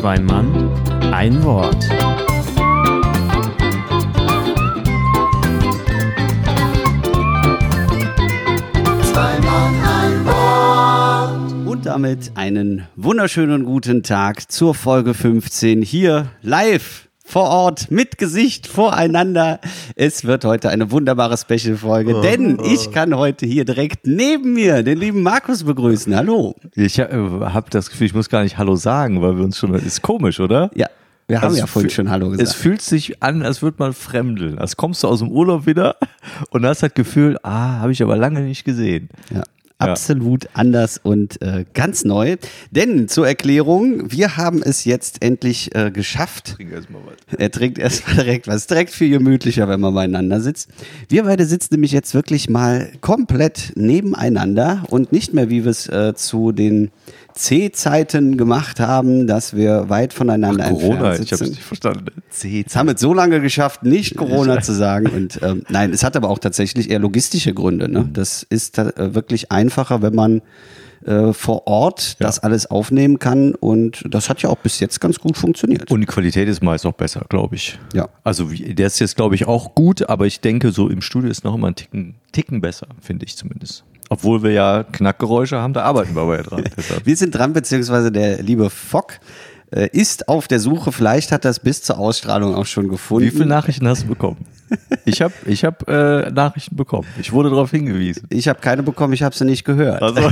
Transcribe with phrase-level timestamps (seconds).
[0.00, 0.70] Zwei Mann,
[1.12, 1.76] ein Wort.
[11.66, 18.66] Und damit einen wunderschönen guten Tag zur Folge 15 hier live vor Ort mit Gesicht
[18.66, 19.60] voreinander.
[19.94, 24.98] Es wird heute eine wunderbare Special-Folge, denn ich kann heute hier direkt neben mir den
[24.98, 26.14] lieben Markus begrüßen.
[26.16, 26.56] Hallo.
[26.74, 29.72] Ich äh, habe das Gefühl, ich muss gar nicht Hallo sagen, weil wir uns schon.
[29.74, 30.72] Ist komisch, oder?
[30.74, 30.88] Ja,
[31.28, 32.48] wir haben Also ja vorhin schon Hallo gesagt.
[32.48, 34.58] Es fühlt sich an, als würde man fremdeln.
[34.58, 35.96] Als kommst du aus dem Urlaub wieder
[36.50, 39.08] und hast das Gefühl, ah, habe ich aber lange nicht gesehen.
[39.32, 39.44] Ja.
[39.80, 42.36] Absolut anders und äh, ganz neu.
[42.70, 46.54] Denn zur Erklärung, wir haben es jetzt endlich äh, geschafft.
[46.56, 47.38] Trink erst mal was.
[47.38, 48.66] Er trinkt erstmal direkt was.
[48.66, 50.70] Direkt viel gemütlicher, wenn man beieinander sitzt.
[51.08, 55.88] Wir beide sitzen nämlich jetzt wirklich mal komplett nebeneinander und nicht mehr, wie wir es
[55.88, 56.90] äh, zu den
[57.34, 61.44] C-Zeiten gemacht haben, dass wir weit voneinander Corona, entfernt ich habe sitzen.
[61.44, 62.06] es nicht verstanden.
[62.30, 65.06] C Jetzt haben wir es so lange geschafft, nicht Corona zu sagen.
[65.08, 67.88] Und ähm, nein, es hat aber auch tatsächlich eher logistische Gründe.
[67.90, 68.08] Ne?
[68.12, 70.42] Das ist äh, wirklich einfacher, wenn man
[71.04, 73.54] äh, vor Ort das alles aufnehmen kann.
[73.54, 75.90] Und das hat ja auch bis jetzt ganz gut funktioniert.
[75.90, 77.78] Und die Qualität ist meist auch besser, glaube ich.
[77.94, 78.08] Ja.
[78.22, 81.30] Also wie- der ist jetzt, glaube ich, auch gut, aber ich denke, so im Studio
[81.30, 83.84] ist noch immer ein Ticken, Ticken besser, finde ich zumindest.
[84.12, 86.64] Obwohl wir ja Knackgeräusche haben, da arbeiten wir aber ja dran.
[87.04, 89.20] Wir sind dran, beziehungsweise der liebe Fock
[89.70, 90.90] äh, ist auf der Suche.
[90.90, 93.26] Vielleicht hat er es bis zur Ausstrahlung auch schon gefunden.
[93.26, 94.44] Wie viele Nachrichten hast du bekommen?
[95.04, 97.06] Ich habe ich hab, äh, Nachrichten bekommen.
[97.20, 98.26] Ich wurde darauf hingewiesen.
[98.30, 100.02] Ich habe keine bekommen, ich habe sie nicht gehört.
[100.02, 100.30] Also,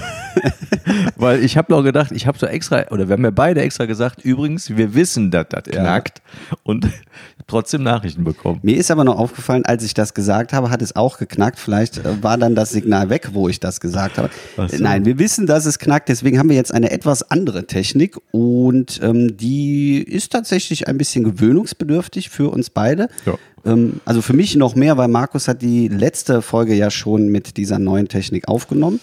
[1.17, 3.87] weil ich habe noch gedacht, ich habe so extra, oder wir haben ja beide extra
[3.87, 6.23] gesagt, übrigens, wir wissen, dass das knackt
[6.69, 6.86] und
[7.47, 8.61] trotzdem Nachrichten bekommen.
[8.62, 11.58] Mir ist aber noch aufgefallen, als ich das gesagt habe, hat es auch geknackt.
[11.58, 14.28] Vielleicht äh, war dann das Signal weg, wo ich das gesagt habe.
[14.56, 14.66] So.
[14.78, 16.10] Nein, wir wissen, dass es knackt.
[16.10, 21.25] Deswegen haben wir jetzt eine etwas andere Technik und ähm, die ist tatsächlich ein bisschen
[21.25, 23.09] gewöhnungsbedürftig für uns beide.
[23.25, 23.38] Ja.
[23.64, 27.56] Ähm, also für mich noch mehr, weil Markus hat die letzte Folge ja schon mit
[27.56, 29.00] dieser neuen Technik aufgenommen.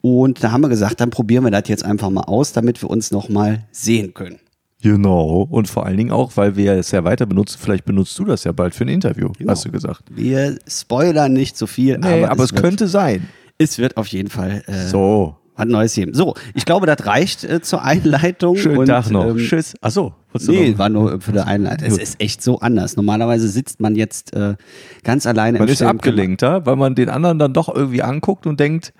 [0.00, 2.90] Und da haben wir gesagt, dann probieren wir das jetzt einfach mal aus, damit wir
[2.90, 4.40] uns noch mal sehen können.
[4.82, 5.46] Genau.
[5.50, 8.44] Und vor allen Dingen auch, weil wir es ja weiter benutzen, vielleicht benutzt du das
[8.44, 10.02] ja bald für ein Interview, hast du gesagt.
[10.10, 13.28] Wir spoilern nicht so viel, Nee, aber, es wird- könnte sein.
[13.58, 15.36] Es wird auf jeden Fall äh, So.
[15.56, 16.14] was Neues geben.
[16.14, 18.56] So, ich glaube, das reicht äh, zur Einleitung.
[18.56, 19.26] Schönen und, Tag noch.
[19.26, 19.74] Ähm, Tschüss.
[19.80, 20.14] Achso.
[20.46, 20.78] Nee, noch?
[20.78, 21.88] war nur für die Einleitung.
[21.88, 22.94] Es ist echt so anders.
[22.96, 24.54] Normalerweise sitzt man jetzt äh,
[25.02, 28.46] ganz alleine Man im ist stillen abgelenkter, weil man den anderen dann doch irgendwie anguckt
[28.46, 28.92] und denkt,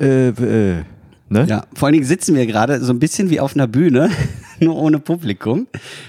[0.00, 0.82] äh, äh,
[1.28, 1.46] ne?
[1.48, 4.10] Ja, vor allen Dingen sitzen wir gerade so ein bisschen wie auf einer Bühne,
[4.62, 5.66] nur ohne Publikum.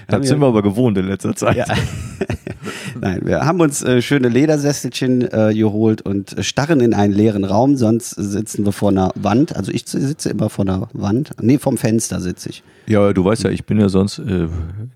[0.08, 1.56] Das sind wir aber gewohnt in letzter Zeit.
[1.56, 1.66] Ja.
[3.00, 7.76] Nein, wir haben uns äh, schöne Ledersesselchen äh, geholt und starren in einen leeren Raum,
[7.76, 9.54] sonst sitzen wir vor einer Wand.
[9.56, 11.30] Also ich sitze immer vor einer Wand.
[11.40, 12.62] Nee, vom Fenster sitze ich.
[12.86, 14.46] Ja, du weißt ja, ich bin ja sonst äh,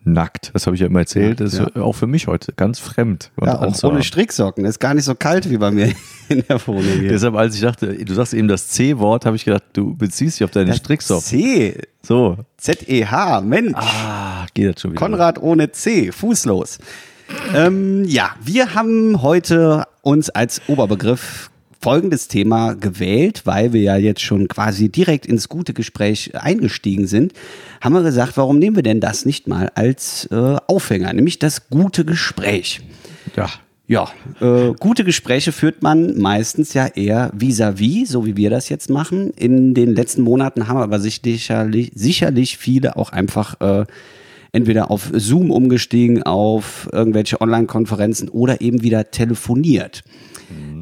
[0.05, 0.51] nackt.
[0.55, 1.41] Das habe ich ja immer erzählt.
[1.41, 1.83] Das ist Ja.
[1.83, 3.31] auch für mich heute ganz fremd.
[3.43, 4.65] Ja, auch ohne Stricksocken.
[4.65, 5.93] Ist gar nicht so kalt wie bei mir
[6.29, 6.85] in der Wohnung.
[7.01, 10.45] Deshalb, als ich dachte, du sagst eben das C-Wort, habe ich gedacht, du beziehst dich
[10.45, 11.25] auf deine Stricksocken.
[11.25, 11.79] C.
[12.09, 12.39] So.
[12.57, 13.43] Z-E-H.
[13.43, 13.75] Mensch.
[13.77, 14.99] Ah, geht das schon wieder.
[14.99, 16.11] Konrad ohne C.
[16.11, 16.79] Fußlos.
[17.55, 21.51] Ähm, ja, wir haben heute uns als Oberbegriff
[21.83, 27.35] folgendes Thema gewählt, weil wir ja jetzt schon quasi direkt ins gute Gespräch eingestiegen sind,
[27.83, 31.69] haben wir gesagt, warum nehmen wir denn das nicht mal als äh, Aufhänger, nämlich das
[31.69, 32.81] gute Gespräch.
[33.37, 33.51] Ja.
[33.91, 34.10] Ja,
[34.43, 39.31] äh, gute Gespräche führt man meistens ja eher vis-à-vis, so wie wir das jetzt machen.
[39.31, 43.87] In den letzten Monaten haben aber sicherlich, sicherlich viele auch einfach äh,
[44.53, 50.05] entweder auf Zoom umgestiegen, auf irgendwelche Online-Konferenzen oder eben wieder telefoniert.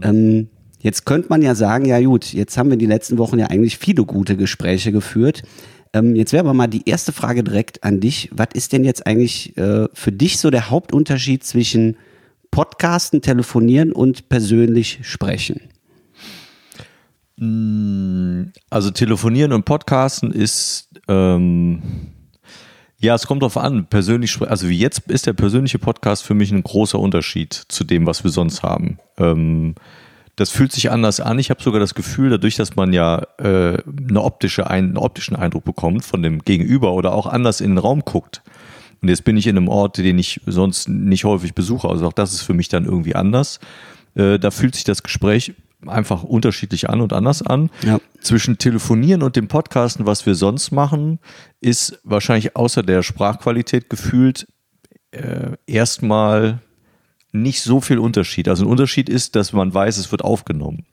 [0.02, 0.48] Ähm,
[0.80, 3.78] jetzt könnte man ja sagen, ja gut, jetzt haben wir die letzten Wochen ja eigentlich
[3.78, 5.44] viele gute Gespräche geführt.
[5.92, 8.30] Ähm, jetzt wäre aber mal die erste Frage direkt an dich.
[8.32, 11.96] Was ist denn jetzt eigentlich äh, für dich so der Hauptunterschied zwischen
[12.56, 15.60] Podcasten, Telefonieren und persönlich sprechen?
[18.70, 21.82] Also telefonieren und podcasten ist, ähm,
[22.98, 23.84] ja, es kommt drauf an.
[23.90, 28.06] Persönlich, also wie jetzt ist der persönliche Podcast für mich ein großer Unterschied zu dem,
[28.06, 29.00] was wir sonst haben.
[29.18, 29.74] Ähm,
[30.36, 31.38] das fühlt sich anders an.
[31.38, 35.36] Ich habe sogar das Gefühl, dadurch, dass man ja äh, eine optische ein, einen optischen
[35.36, 38.40] Eindruck bekommt von dem Gegenüber oder auch anders in den Raum guckt.
[39.02, 41.88] Und jetzt bin ich in einem Ort, den ich sonst nicht häufig besuche.
[41.88, 43.60] Also auch das ist für mich dann irgendwie anders.
[44.14, 45.54] Äh, da fühlt sich das Gespräch
[45.86, 47.70] einfach unterschiedlich an und anders an.
[47.82, 48.00] Ja.
[48.20, 51.18] Zwischen Telefonieren und dem Podcasten, was wir sonst machen,
[51.60, 54.46] ist wahrscheinlich außer der Sprachqualität gefühlt
[55.10, 56.60] äh, erstmal
[57.32, 58.48] nicht so viel Unterschied.
[58.48, 60.86] Also ein Unterschied ist, dass man weiß, es wird aufgenommen.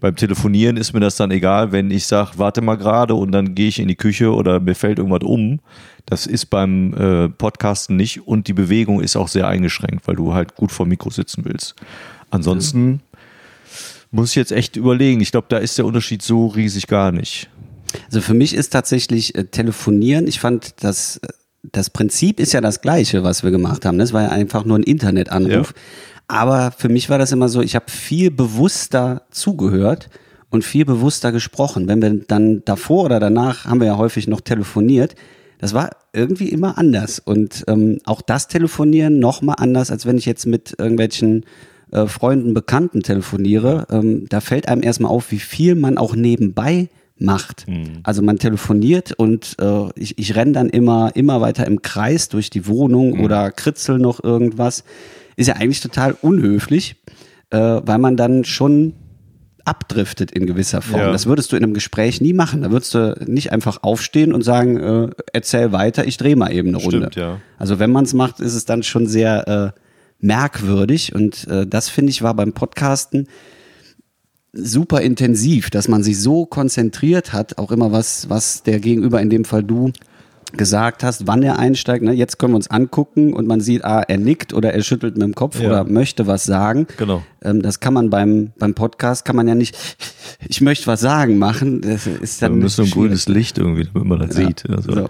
[0.00, 3.54] Beim Telefonieren ist mir das dann egal, wenn ich sage, warte mal gerade und dann
[3.54, 5.60] gehe ich in die Küche oder mir fällt irgendwas um.
[6.06, 10.34] Das ist beim äh, Podcasten nicht und die Bewegung ist auch sehr eingeschränkt, weil du
[10.34, 11.74] halt gut vor Mikro sitzen willst.
[12.30, 13.00] Ansonsten
[14.10, 15.20] muss ich jetzt echt überlegen.
[15.20, 17.48] Ich glaube, da ist der Unterschied so riesig gar nicht.
[18.06, 21.28] Also für mich ist tatsächlich äh, Telefonieren, ich fand das, äh,
[21.62, 23.98] das Prinzip ist ja das gleiche, was wir gemacht haben.
[23.98, 25.74] Das war ja einfach nur ein Internetanruf.
[26.28, 30.10] Aber für mich war das immer so, ich habe viel bewusster zugehört
[30.50, 31.88] und viel bewusster gesprochen.
[31.88, 35.14] Wenn wir dann davor oder danach haben wir ja häufig noch telefoniert.
[35.58, 37.18] Das war irgendwie immer anders.
[37.18, 41.44] Und ähm, auch das Telefonieren nochmal anders, als wenn ich jetzt mit irgendwelchen
[41.92, 43.86] äh, Freunden, Bekannten telefoniere.
[43.90, 46.88] Ähm, da fällt einem erstmal auf, wie viel man auch nebenbei
[47.18, 47.66] macht.
[48.02, 52.50] Also man telefoniert und äh, ich, ich renne dann immer, immer weiter im Kreis durch
[52.50, 54.84] die Wohnung oder kritzel noch irgendwas.
[55.36, 56.96] Ist ja eigentlich total unhöflich,
[57.50, 58.94] äh, weil man dann schon
[59.64, 61.00] abdriftet in gewisser Form.
[61.00, 61.12] Ja.
[61.12, 62.62] Das würdest du in einem Gespräch nie machen.
[62.62, 66.68] Da würdest du nicht einfach aufstehen und sagen, äh, erzähl weiter, ich drehe mal eben
[66.68, 66.98] eine Runde.
[66.98, 67.40] Stimmt, ja.
[67.58, 69.80] Also wenn man es macht, ist es dann schon sehr äh,
[70.20, 73.26] merkwürdig und äh, das finde ich war beim Podcasten
[74.52, 79.30] super intensiv, dass man sich so konzentriert hat, auch immer was, was der Gegenüber, in
[79.30, 79.92] dem Fall du,
[80.52, 82.02] gesagt hast, wann er einsteigt.
[82.04, 82.12] Ne?
[82.12, 85.22] Jetzt können wir uns angucken und man sieht, ah, er nickt oder er schüttelt mit
[85.24, 85.66] dem Kopf Ja.
[85.68, 86.86] oder möchte was sagen.
[86.96, 87.22] Genau.
[87.42, 89.76] Ähm, das kann man beim, beim Podcast, kann man ja nicht,
[90.48, 91.80] ich möchte was sagen machen.
[91.80, 93.08] Das ist Da dann müssen ein schwierig.
[93.08, 94.46] grünes Licht irgendwie, damit man das Ja.
[94.46, 94.64] sieht.
[94.70, 95.08] Also, So,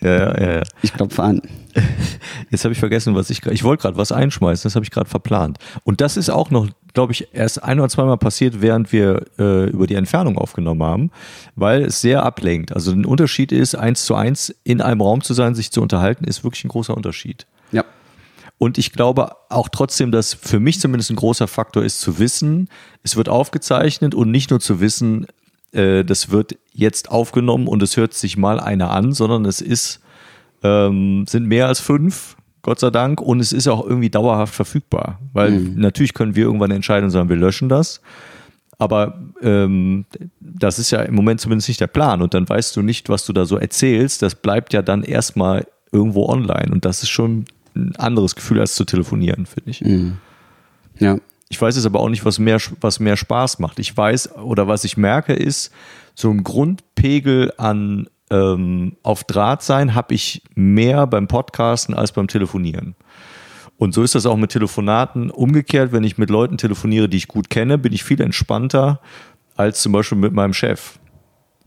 [0.00, 0.62] ja, ja, ja, ja.
[0.82, 1.42] ich klopfe an.
[2.50, 5.08] Jetzt habe ich vergessen, was ich ich wollte gerade was einschmeißen, das habe ich gerade
[5.08, 5.58] verplant.
[5.84, 9.68] Und das ist auch noch, glaube ich, erst ein oder zweimal passiert, während wir äh,
[9.70, 11.10] über die Entfernung aufgenommen haben,
[11.56, 12.72] weil es sehr ablenkt.
[12.72, 16.24] Also ein Unterschied ist, eins zu eins in einem Raum zu sein, sich zu unterhalten,
[16.24, 17.46] ist wirklich ein großer Unterschied.
[17.72, 17.84] Ja.
[18.58, 22.68] Und ich glaube auch trotzdem, dass für mich zumindest ein großer Faktor ist zu wissen,
[23.02, 25.26] es wird aufgezeichnet und nicht nur zu wissen,
[25.72, 30.00] äh, das wird jetzt aufgenommen und es hört sich mal einer an, sondern es ist,
[30.62, 35.20] ähm, sind mehr als fünf, Gott sei Dank, und es ist auch irgendwie dauerhaft verfügbar.
[35.32, 38.00] Weil natürlich können wir irgendwann entscheiden und sagen, wir löschen das.
[38.78, 40.04] Aber ähm,
[40.40, 42.22] das ist ja im Moment zumindest nicht der Plan.
[42.22, 44.22] Und dann weißt du nicht, was du da so erzählst.
[44.22, 46.70] Das bleibt ja dann erstmal irgendwo online.
[46.70, 47.44] Und das ist schon
[47.74, 49.80] ein anderes Gefühl als zu telefonieren, finde ich.
[50.98, 51.18] Ja.
[51.48, 53.78] Ich weiß jetzt aber auch nicht, was mehr, was mehr Spaß macht.
[53.78, 55.72] Ich weiß oder was ich merke ist,
[56.14, 62.28] so ein Grundpegel an ähm, auf Draht sein habe ich mehr beim Podcasten als beim
[62.28, 62.94] Telefonieren.
[63.78, 65.30] Und so ist das auch mit Telefonaten.
[65.30, 69.00] Umgekehrt, wenn ich mit Leuten telefoniere, die ich gut kenne, bin ich viel entspannter
[69.56, 70.98] als zum Beispiel mit meinem Chef.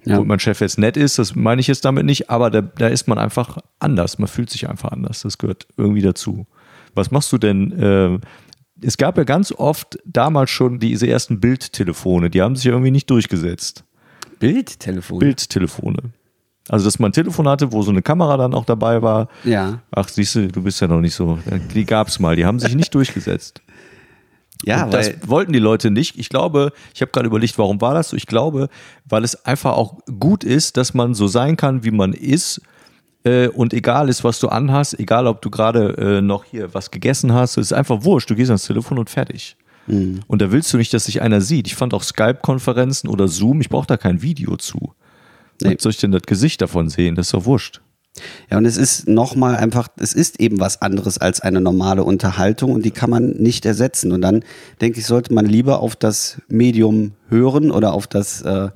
[0.04, 0.18] Ja.
[0.18, 2.88] Wo mein Chef jetzt nett ist, das meine ich jetzt damit nicht, aber da, da
[2.88, 4.18] ist man einfach anders.
[4.18, 5.22] Man fühlt sich einfach anders.
[5.22, 6.48] Das gehört irgendwie dazu.
[6.95, 7.72] Was machst du denn?
[7.72, 8.19] Äh,
[8.81, 13.10] es gab ja ganz oft damals schon diese ersten Bildtelefone, die haben sich irgendwie nicht
[13.10, 13.83] durchgesetzt.
[14.39, 15.19] Bildtelefon.
[15.19, 16.12] Bildtelefone.
[16.69, 19.28] Also, dass man ein Telefon hatte, wo so eine Kamera dann auch dabei war.
[19.44, 19.81] Ja.
[19.92, 21.39] Ach, siehst du, du bist ja noch nicht so.
[21.74, 23.62] Die gab es mal, die haben sich nicht durchgesetzt.
[24.63, 26.19] Ja, Und das wollten die Leute nicht.
[26.19, 28.16] Ich glaube, ich habe gerade überlegt, warum war das so?
[28.16, 28.69] Ich glaube,
[29.06, 32.62] weil es einfach auch gut ist, dass man so sein kann, wie man ist.
[33.23, 36.91] Äh, und egal ist, was du anhast, egal ob du gerade äh, noch hier was
[36.91, 38.29] gegessen hast, es ist einfach wurscht.
[38.29, 39.57] Du gehst ans Telefon und fertig.
[40.27, 41.68] Und da willst du nicht, dass sich einer sieht.
[41.68, 44.94] Ich fand auch Skype-Konferenzen oder Zoom, ich brauche da kein Video zu.
[45.61, 45.75] Nee.
[45.75, 47.16] Was soll ich denn das Gesicht davon sehen?
[47.16, 47.81] Das ist doch wurscht.
[48.49, 52.73] Ja, und es ist nochmal einfach, es ist eben was anderes als eine normale Unterhaltung
[52.73, 54.11] und die kann man nicht ersetzen.
[54.11, 54.44] Und dann
[54.81, 58.69] denke ich, sollte man lieber auf das Medium hören oder auf das, äh,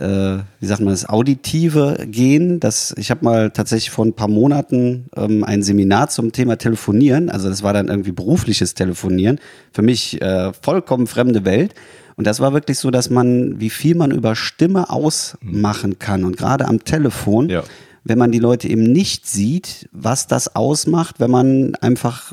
[0.00, 2.60] äh, wie sagt man, das Auditive gehen.
[2.60, 7.28] Das, ich habe mal tatsächlich vor ein paar Monaten ähm, ein Seminar zum Thema Telefonieren,
[7.30, 9.38] also das war dann irgendwie berufliches Telefonieren,
[9.72, 11.74] für mich äh, vollkommen fremde Welt.
[12.16, 16.36] Und das war wirklich so, dass man, wie viel man über Stimme ausmachen kann und
[16.36, 17.62] gerade am Telefon Ja.
[18.04, 22.32] wenn man die Leute eben nicht sieht, was das ausmacht, wenn man einfach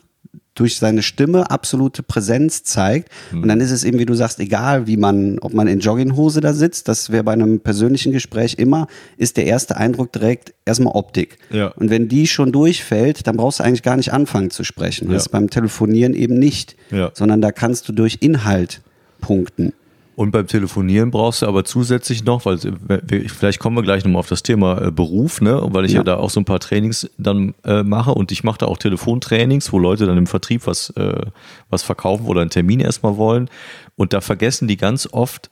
[0.60, 3.10] durch seine Stimme absolute Präsenz zeigt.
[3.32, 6.42] Und dann ist es eben, wie du sagst, egal, wie man, ob man in Jogginghose
[6.42, 8.88] da sitzt, das wäre bei einem persönlichen Gespräch immer,
[9.18, 11.38] ist der erste Eindruck direkt erstmal Optik.
[11.50, 11.68] Ja.
[11.70, 15.06] Und wenn die schon durchfällt, dann brauchst du eigentlich gar nicht anfangen zu sprechen.
[15.08, 15.18] Das Ja.
[15.18, 17.12] ist beim Telefonieren eben nicht, Ja.
[17.14, 18.82] sondern da kannst du durch Inhalt
[19.22, 19.74] punkten.
[20.20, 22.58] Und beim Telefonieren brauchst du aber zusätzlich noch, weil
[22.90, 25.62] äh, vielleicht kommen wir gleich nochmal auf das Thema äh, Beruf, ne?
[25.72, 26.00] weil ich ja.
[26.00, 26.04] Ja.
[26.04, 29.72] da auch so ein paar Trainings dann äh, mache und ich mache da auch Telefontrainings,
[29.72, 31.22] wo Leute dann im Vertrieb was, äh,
[31.70, 33.50] was verkaufen oder einen Termin erstmal wollen.
[33.96, 35.50] Und da vergessen die ganz oft,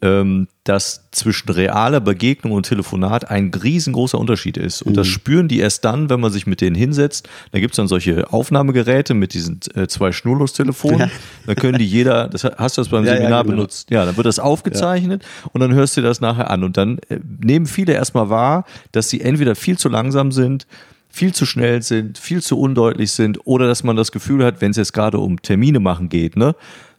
[0.00, 4.82] dass zwischen realer Begegnung und Telefonat ein riesengroßer Unterschied ist.
[4.82, 4.96] Und Mhm.
[4.96, 7.28] das spüren die erst dann, wenn man sich mit denen hinsetzt.
[7.52, 11.00] Da gibt es dann solche Aufnahmegeräte mit diesen äh, zwei Schnurlostelefonen.
[11.00, 11.10] Ja.
[11.46, 13.56] Da können die jeder, das hast du das beim Ja, ja, Seminar genau.
[13.56, 13.90] benutzt.
[13.90, 16.64] Ja, dann wird das aufgezeichnet und dann hörst du das nachher an.
[16.64, 20.66] Und dann äh, nehmen viele erstmal wahr, dass sie entweder viel zu langsam sind,
[21.08, 24.72] viel zu schnell sind, viel zu undeutlich sind oder dass man das Gefühl hat, wenn
[24.72, 26.54] es jetzt gerade um Termine machen geht, ne?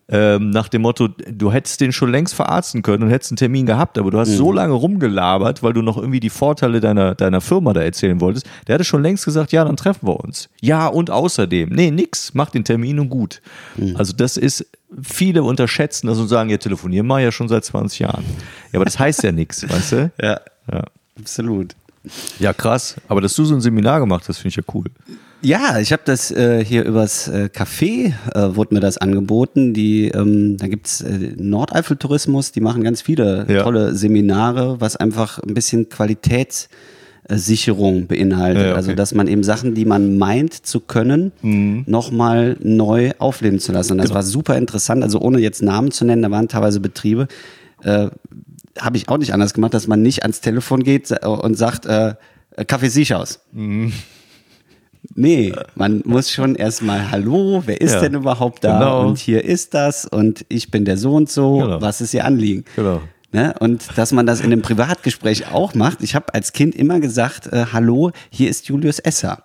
[0.09, 3.65] Ähm, nach dem Motto, du hättest den schon längst verarzten können und hättest einen Termin
[3.65, 7.41] gehabt, aber du hast so lange rumgelabert, weil du noch irgendwie die Vorteile deiner, deiner
[7.41, 8.45] Firma da erzählen wolltest.
[8.67, 10.47] Der hatte schon längst gesagt, ja, dann treffen wir uns.
[10.61, 13.41] Ja, und außerdem, nee, nix, mach den Termin und gut.
[13.95, 14.65] Also das ist,
[15.03, 18.23] viele unterschätzen das und sagen, ja, telefonieren wir ja schon seit 20 Jahren.
[18.71, 20.11] Ja, aber das heißt ja nichts, weißt du?
[20.21, 20.39] Ja,
[20.71, 20.83] Ja.
[21.19, 21.75] absolut.
[22.39, 22.95] Ja, krass.
[23.09, 24.85] Aber dass du so ein Seminar gemacht hast, finde ich ja cool.
[25.41, 29.73] Ja, ich habe das äh, hier übers äh, Café, äh, wurde mir das angeboten.
[29.73, 33.61] Die, ähm, da gibt's äh, Nordeifel-Tourismus, die machen ganz viele Ja.
[33.63, 38.63] tolle Seminare, was einfach ein bisschen Qualitätssicherung beinhaltet.
[38.63, 38.77] Ja, okay.
[38.77, 41.31] Also, dass man eben Sachen, die man meint zu können,
[41.85, 43.93] nochmal neu aufleben zu lassen.
[43.93, 45.03] Und das war super interessant.
[45.03, 47.27] Also, ohne jetzt Namen zu nennen, da waren teilweise Betriebe,
[47.83, 48.07] äh,
[48.79, 52.15] habe ich auch nicht anders gemacht, dass man nicht ans Telefon geht und sagt, äh,
[52.65, 53.39] Kaffee Siechhaus.
[55.15, 58.77] Nee, man muss schon erstmal, hallo, wer ist Ja, denn überhaupt da?
[58.77, 59.07] genau.
[59.07, 61.81] Und hier ist das und ich bin der so und so, Genau.
[61.81, 62.65] was ist Ihr Anliegen?
[62.75, 63.01] Genau.
[63.31, 63.53] Ne?
[63.59, 66.01] Und dass man das in einem Privatgespräch auch macht.
[66.01, 69.43] Ich habe als Kind immer gesagt, äh, hallo, hier ist Julius Esser.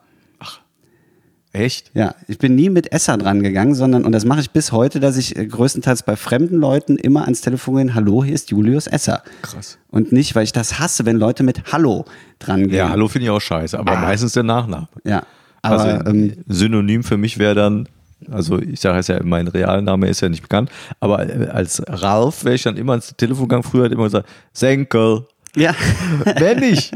[1.55, 1.91] Echt?
[1.93, 5.01] Ja, ich bin nie mit Esser dran gegangen, sondern, und das mache ich bis heute,
[5.01, 8.87] dass ich äh, größtenteils bei fremden Leuten immer ans Telefon gehe, hallo, hier ist Julius
[8.87, 9.23] Esser.
[9.43, 9.77] Krass.
[9.91, 12.07] Und nicht, weil ich das hasse, wenn Leute mit Hallo
[12.39, 12.79] dran gehen.
[12.79, 14.89] Ja, hallo finde ich auch scheiße, aber meistens der Nachname.
[15.05, 15.25] Ja,
[15.63, 17.89] aber also ähm, Synonym für mich wäre dann,
[18.31, 22.45] also ich sage es ja, mein Realname ist ja nicht bekannt, aber äh, als Ralf
[22.45, 25.27] wäre ich dann immer ans Telefon gegangen, früher hat immer gesagt, Senkel.
[25.55, 25.75] ja.
[26.39, 26.93] Wenn nicht.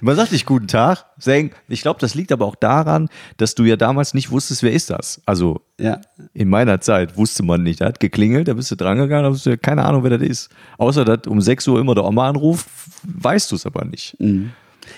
[0.00, 1.54] Man sagt nicht guten Tag, Senk.
[1.68, 4.90] Ich glaube, das liegt aber auch daran, dass du ja damals nicht wusstest, wer ist
[4.90, 5.20] das.
[5.26, 6.00] Also ja,
[6.32, 7.80] in meiner Zeit wusste man nicht.
[7.80, 10.22] Da hat geklingelt, da bist du drangegangen, da hast du ja keine Ahnung, wer das
[10.22, 10.50] ist.
[10.78, 12.66] Außer dass um 6 Uhr immer der Oma anruft,
[13.04, 14.16] weißt du es aber nicht.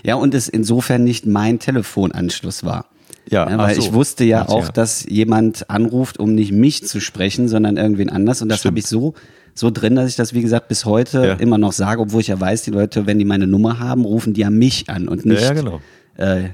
[0.04, 2.86] Ja, und es insofern nicht mein Telefonanschluss war.
[3.30, 3.80] Ja, Ja, ach weil so.
[3.82, 4.72] ich wusste ja Ach, auch, ja.
[4.72, 8.42] dass jemand anruft, um nicht mich zu sprechen, sondern irgendwen anders.
[8.42, 9.14] Und das habe ich so,
[9.54, 11.32] so drin, dass ich das, wie gesagt, bis heute Ja.
[11.34, 14.34] immer noch sage, obwohl ich ja weiß, die Leute, wenn die meine Nummer haben, rufen
[14.34, 15.80] die ja mich an und nicht ja, genau.
[16.16, 16.48] äh,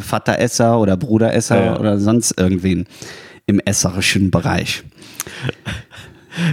[0.00, 1.80] Vater Esser oder Bruder Esser Ja, ja.
[1.80, 2.86] oder sonst irgendwen
[3.46, 4.84] im esserischen Bereich.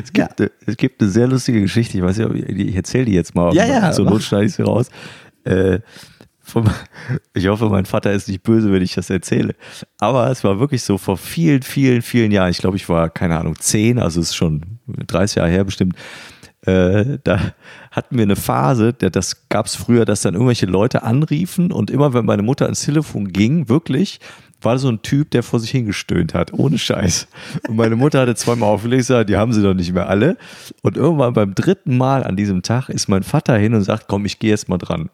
[0.03, 3.05] Es gibt, äh, es gibt eine sehr lustige Geschichte, ich weiß nicht, ich, ich erzähle
[3.05, 3.53] die jetzt mal.
[3.55, 3.97] Ja, ja.
[3.99, 4.89] Not schneide ich sie raus.
[5.45, 5.79] Äh,
[6.41, 6.65] vom,
[7.33, 9.55] ich hoffe, mein Vater ist nicht böse, wenn ich das erzähle.
[9.99, 12.51] Aber es war wirklich so vor vielen, vielen, vielen Jahren.
[12.51, 15.95] Ich glaube, ich war, keine Ahnung, zehn, also es ist schon 30 Jahre her bestimmt.
[16.65, 17.53] Äh, da
[17.91, 22.13] hatten wir eine Phase, das gab es früher, dass dann irgendwelche Leute anriefen und immer,
[22.13, 24.19] wenn meine Mutter ans Telefon ging, wirklich,
[24.61, 27.27] war so ein Typ, der vor sich hingestöhnt hat, ohne Scheiß.
[27.67, 30.37] Und meine Mutter hatte zweimal aufgelegt, gesagt, die haben sie doch nicht mehr alle.
[30.81, 34.25] Und irgendwann beim dritten Mal an diesem Tag ist mein Vater hin und sagt, komm,
[34.25, 35.09] ich gehe jetzt mal dran.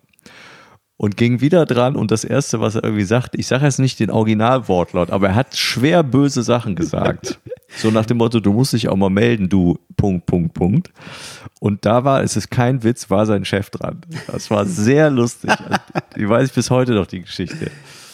[0.97, 3.99] Und ging wieder dran und das Erste, was er irgendwie sagt, ich sage jetzt nicht
[3.99, 7.39] den Originalwortlaut, aber er hat schwer böse Sachen gesagt.
[7.77, 10.93] So nach dem Motto, du musst dich auch mal melden, du Punkt, Punkt, Punkt.
[11.59, 13.99] Und da war, es ist kein Witz, war sein Chef dran.
[14.27, 15.51] Das war sehr lustig.
[16.15, 17.69] Die weiß ich bis heute noch, die Geschichte.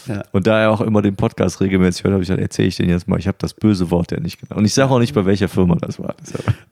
[0.07, 0.23] Ja.
[0.31, 2.89] Und da er auch immer den Podcast regelmäßig hört, habe ich gesagt, erzähle ich den
[2.89, 3.19] jetzt mal.
[3.19, 4.57] Ich habe das böse Wort ja nicht genannt.
[4.57, 6.15] Und ich sage auch nicht, bei welcher Firma das war.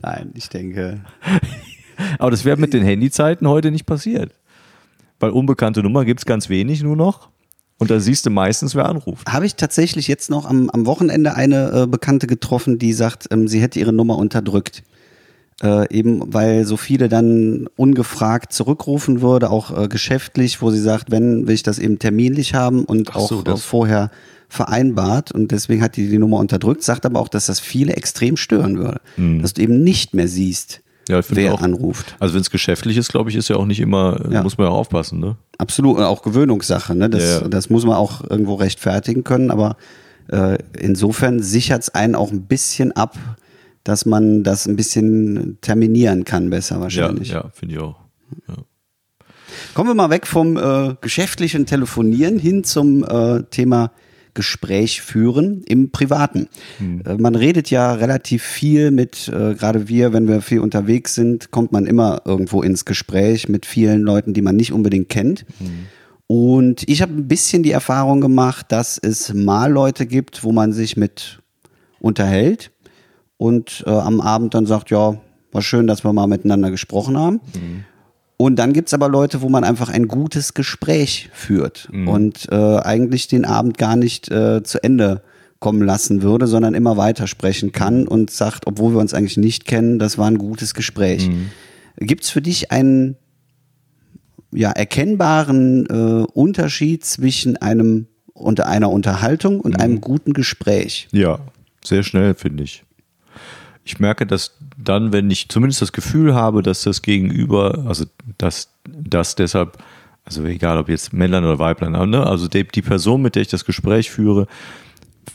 [0.01, 1.01] Nein, ich denke,
[2.17, 4.31] Aber das wäre mit den Handyzeiten heute nicht passiert.
[5.19, 7.29] Weil unbekannte Nummer gibt es ganz wenig nur noch.
[7.77, 9.31] Und da siehst du meistens, wer anruft.
[9.31, 13.47] habe ich tatsächlich jetzt noch am, am Wochenende eine äh, Bekannte getroffen, die sagt, ähm,
[13.47, 14.83] sie hätte ihre Nummer unterdrückt.
[15.61, 21.11] Äh, eben weil so viele dann ungefragt zurückrufen würde, auch äh, geschäftlich, wo sie sagt,
[21.11, 24.09] wenn will ich das eben terminlich haben und Ach auch so, äh, das- vorher
[24.47, 28.35] vereinbart und deswegen hat die die Nummer unterdrückt, sagt aber auch, dass das viele extrem
[28.35, 28.99] stören würde,
[29.41, 30.88] dass du eben nicht mehr siehst, Mhm.
[31.09, 31.61] Ja, ich wer auch.
[31.61, 32.15] anruft.
[32.19, 34.43] Also wenn es geschäftlich ist, glaube ich, ist ja auch nicht immer, Ja.
[34.43, 35.35] muss man ja aufpassen, ne?
[35.57, 36.95] Absolut, und auch Gewöhnungssache.
[36.95, 37.09] Ne?
[37.09, 37.47] Das, Ja, ja.
[37.49, 39.75] das muss man auch irgendwo rechtfertigen können, aber
[40.31, 43.17] äh, insofern sichert es einen auch ein bisschen ab,
[43.83, 47.29] dass man das ein bisschen terminieren kann, besser Ja, wahrscheinlich.
[47.29, 47.95] ja finde ich auch.
[48.47, 48.55] Ja.
[49.73, 53.91] Kommen wir mal weg vom äh, geschäftlichen Telefonieren hin zum äh, Thema
[54.33, 56.48] Gespräch führen im Privaten.
[57.05, 61.51] Äh, man redet ja relativ viel mit, äh, gerade wir, wenn wir viel unterwegs sind,
[61.51, 65.45] kommt man immer irgendwo ins Gespräch mit vielen Leuten, die man nicht unbedingt kennt.
[66.27, 70.74] Und ich habe ein bisschen die Erfahrung gemacht, dass es mal Leute gibt, wo man
[70.74, 71.39] sich mit
[72.00, 72.71] unterhält
[73.38, 75.17] und äh, am Abend dann sagt, ja,
[75.51, 77.41] war schön, dass wir mal miteinander gesprochen haben.
[78.41, 83.27] Und dann gibt's aber Leute, wo man einfach ein gutes Gespräch führt und äh, eigentlich
[83.27, 85.24] den Abend gar nicht äh, zu Ende
[85.60, 90.00] kommen lassen würde, sondern immer weitersprechen kann und sagt, obwohl wir uns eigentlich nicht kennen,
[90.00, 91.29] das war ein gutes Gespräch.
[91.98, 93.17] Gibt's für dich einen
[94.53, 101.10] ja, erkennbaren äh, Unterschied zwischen einem unter einer Unterhaltung und einem guten Gespräch?
[101.12, 101.39] Ja,
[101.84, 102.86] sehr schnell, finde ich.
[103.83, 108.05] Ich merke, dass dann, wenn ich zumindest das Gefühl habe, dass das Gegenüber, also
[108.38, 109.77] dass das deshalb,
[110.25, 112.25] also egal ob jetzt Männlein oder Weiblein, ne?
[112.25, 114.48] also die, die Person, mit der ich das Gespräch führe,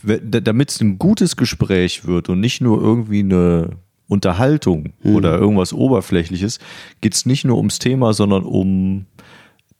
[0.03, 6.59] damit es ein gutes Gespräch wird und nicht nur irgendwie eine Unterhaltung oder irgendwas Oberflächliches,
[7.01, 9.05] geht es nicht nur ums Thema, sondern um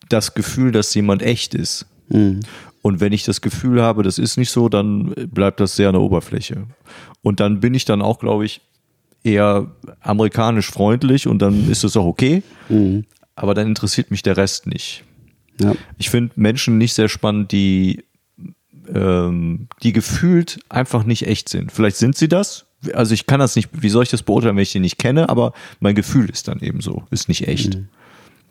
[0.10, 1.86] das Gefühl, dass jemand echt ist.
[2.86, 5.96] Und wenn ich das Gefühl habe, das ist nicht so, dann bleibt das sehr an
[5.96, 6.68] der Oberfläche.
[7.24, 8.62] Und dann bin ich dann auch, glaube ich,
[9.24, 12.44] eher amerikanisch freundlich und dann ist es auch okay.
[13.34, 15.04] Aber dann interessiert mich der Rest nicht.
[15.60, 15.74] Ja.
[15.98, 18.04] Ich finde Menschen nicht sehr spannend, die,
[18.94, 21.72] ähm, die gefühlt einfach nicht echt sind.
[21.72, 22.68] Vielleicht sind sie das.
[22.94, 25.28] Also ich kann das nicht, wie soll ich das beurteilen, wenn ich die nicht kenne,
[25.28, 27.80] aber mein Gefühl ist dann eben so, ist nicht echt.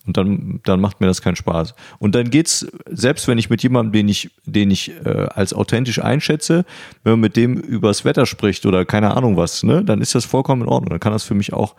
[0.06, 1.74] Und dann, dann macht mir das keinen Spaß.
[1.98, 5.98] Und dann geht's, selbst wenn ich mit jemandem, den ich, den ich äh, als authentisch
[5.98, 6.66] einschätze,
[7.02, 10.26] wenn man mit dem übers Wetter spricht oder keine Ahnung was, ne, dann ist das
[10.26, 10.90] vollkommen in Ordnung.
[10.90, 11.74] Dann kann das für mich auch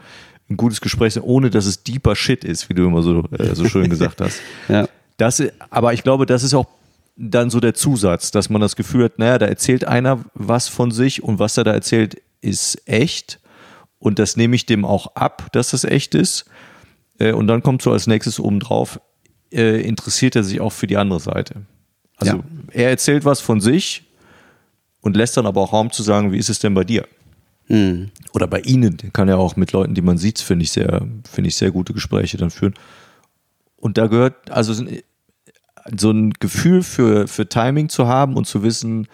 [0.49, 3.55] ein gutes Gespräch sein, ohne dass es deeper Shit ist, wie du immer so, äh,
[3.55, 4.41] so schön gesagt hast.
[4.67, 4.87] Ja.
[5.17, 6.65] Das, aber ich glaube, das ist auch
[7.15, 10.91] dann so der Zusatz, dass man das Gefühl hat, naja, da erzählt einer was von
[10.91, 13.39] sich und was er da erzählt, ist echt.
[13.99, 16.45] Und das nehme ich dem auch ab, dass das echt ist.
[17.19, 18.99] Äh, Und dann kommt so als nächstes obendrauf,
[19.51, 21.61] äh, interessiert er sich auch für die andere Seite.
[22.17, 22.43] Also Ja.
[22.71, 24.03] er erzählt was von sich
[25.01, 27.05] und lässt dann aber auch Raum zu sagen, wie ist es denn bei dir?
[27.67, 28.11] Mhm.
[28.33, 31.47] Oder bei Ihnen, kann ja auch mit Leuten, die man sieht, finde ich sehr, finde
[31.47, 32.73] ich sehr gute Gespräche dann führen.
[33.77, 34.99] Und da gehört also so ein-
[35.99, 39.07] so ein Gefühl für, für Timing zu haben und zu wissen,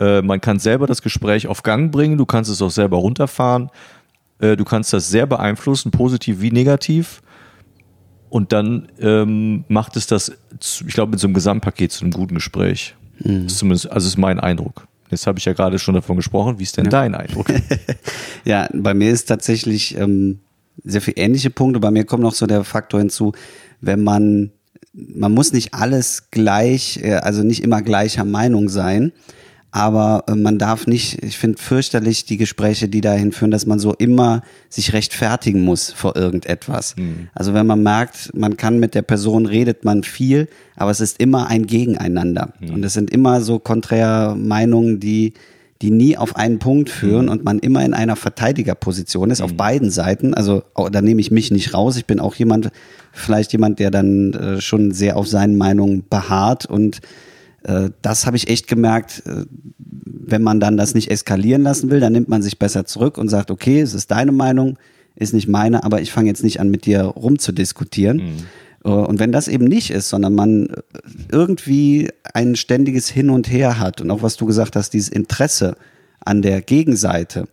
[0.00, 3.68] äh, man kann selber das Gespräch auf Gang bringen, du kannst es auch selber runterfahren,
[4.38, 7.20] äh, du kannst das sehr beeinflussen, positiv wie negativ.
[8.30, 10.32] Und dann ähm, macht es das,
[10.86, 12.94] ich glaube, mit so einem Gesamtpaket zu einem guten Gespräch.
[13.18, 14.88] Das ist zumindest, also ist mein Eindruck.
[15.10, 16.58] Jetzt habe ich ja gerade schon davon gesprochen.
[16.58, 17.46] Wie ist denn dein Eindruck?
[18.46, 20.40] Ja, bei mir ist tatsächlich ähm,
[20.84, 21.80] sehr viel ähnliche Punkte.
[21.80, 23.32] Bei mir kommt noch so der Faktor hinzu,
[23.80, 24.50] wenn man,
[24.92, 29.12] man muss nicht alles gleich, äh, also nicht immer gleicher Meinung sein,
[29.74, 33.80] aber äh, man darf nicht, ich finde fürchterlich die Gespräche, die dahin führen, dass man
[33.80, 36.94] so immer sich rechtfertigen muss vor irgendetwas.
[37.34, 41.20] Also wenn man merkt, man kann mit der Person redet man viel, aber es ist
[41.20, 42.52] immer ein Gegeneinander.
[42.72, 45.32] Und es sind immer so konträr Meinungen, die
[45.82, 49.90] die nie auf einen Punkt führen und man immer in einer Verteidigerposition ist, auf beiden
[49.90, 50.32] Seiten.
[50.32, 51.96] Also auch, da nehme ich mich nicht raus.
[51.96, 52.70] Ich bin auch jemand,
[53.12, 56.64] vielleicht jemand, der dann äh, schon sehr auf seinen Meinungen beharrt.
[56.64, 57.00] Und
[58.02, 59.44] das habe ich echt gemerkt, äh,
[60.26, 63.28] wenn man dann das nicht eskalieren lassen will, dann nimmt man sich besser zurück und
[63.28, 64.78] sagt, okay, es ist deine Meinung,
[65.16, 68.20] ist nicht meine, aber ich fange jetzt nicht an, mit dir rumzudiskutieren.
[68.84, 70.80] Äh, Und wenn das eben nicht ist, sondern man äh,
[71.30, 75.76] irgendwie ein ständiges Hin und Her hat und auch was du gesagt hast, dieses Interesse
[76.24, 77.46] an der Gegenseite,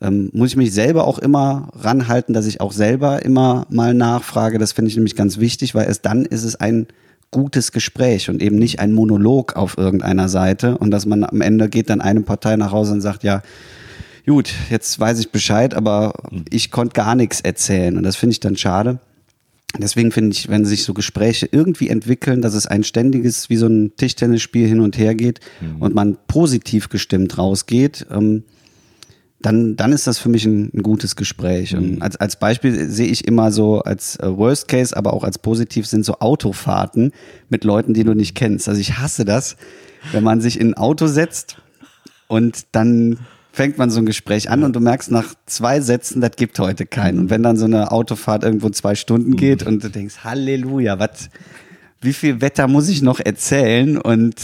[0.00, 4.58] ähm, muss ich mich selber auch immer ranhalten, dass ich auch selber immer mal nachfrage.
[4.58, 6.86] Das finde ich nämlich ganz wichtig, weil erst dann ist es ein
[7.30, 11.68] gutes Gespräch und eben nicht ein Monolog auf irgendeiner Seite und dass man am Ende
[11.68, 13.42] geht dann eine Partei nach Hause und sagt, ja,
[14.26, 16.14] gut, jetzt weiß ich Bescheid, aber
[16.50, 18.98] ich konnte gar nichts erzählen und das finde ich dann schade.
[19.76, 23.66] Deswegen finde ich, wenn sich so Gespräche irgendwie entwickeln, dass es ein ständiges, wie so
[23.66, 25.40] ein Tischtennisspiel hin und her geht
[25.78, 28.44] und man positiv gestimmt rausgeht, ähm,
[29.40, 31.76] dann, dann ist das für mich ein, ein gutes Gespräch.
[31.76, 35.38] Und als, als Beispiel sehe ich immer so als äh, Worst Case, aber auch als
[35.38, 37.12] positiv sind so Autofahrten
[37.48, 38.68] mit Leuten, die du nicht kennst.
[38.68, 39.56] Also ich hasse das,
[40.12, 41.58] wenn man sich in ein Auto setzt
[42.26, 43.18] und dann
[43.52, 46.86] fängt man so ein Gespräch an und du merkst nach zwei Sätzen, das gibt heute
[46.86, 47.18] keinen.
[47.18, 51.28] Und wenn dann so eine Autofahrt irgendwo zwei Stunden geht und du denkst, Halleluja, was,
[52.00, 53.98] wie viel Wetter muss ich noch erzählen?
[53.98, 54.36] Und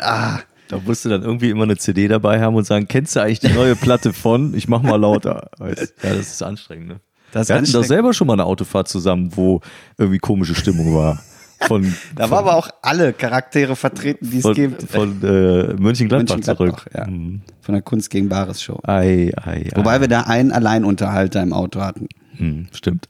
[0.00, 0.40] ah,
[0.72, 3.40] Da musst du dann irgendwie immer eine CD dabei haben und sagen, kennst du eigentlich
[3.40, 4.54] die neue Platte von?
[4.54, 5.50] Ich mach mal lauter.
[5.60, 5.66] Ja,
[6.14, 7.00] das ist anstrengend, ne?
[7.32, 9.60] Das Wir hatten doch selber schon mal eine Autofahrt zusammen, wo
[9.98, 11.22] irgendwie komische Stimmung war.
[11.68, 14.82] Von, da war aber auch alle Charaktere vertreten, die es gibt.
[14.90, 16.90] von äh, Mönchengladbach, Mönchengladbach, zurück.
[16.94, 17.06] ja.
[17.06, 17.42] Mhm.
[17.60, 18.80] Von der Kunst gegen Bares Show.
[18.84, 19.70] Ei, ei, ei.
[19.76, 22.08] Wobei wir da einen Alleinunterhalter im Auto hatten.
[22.38, 23.08] Hm, stimmt.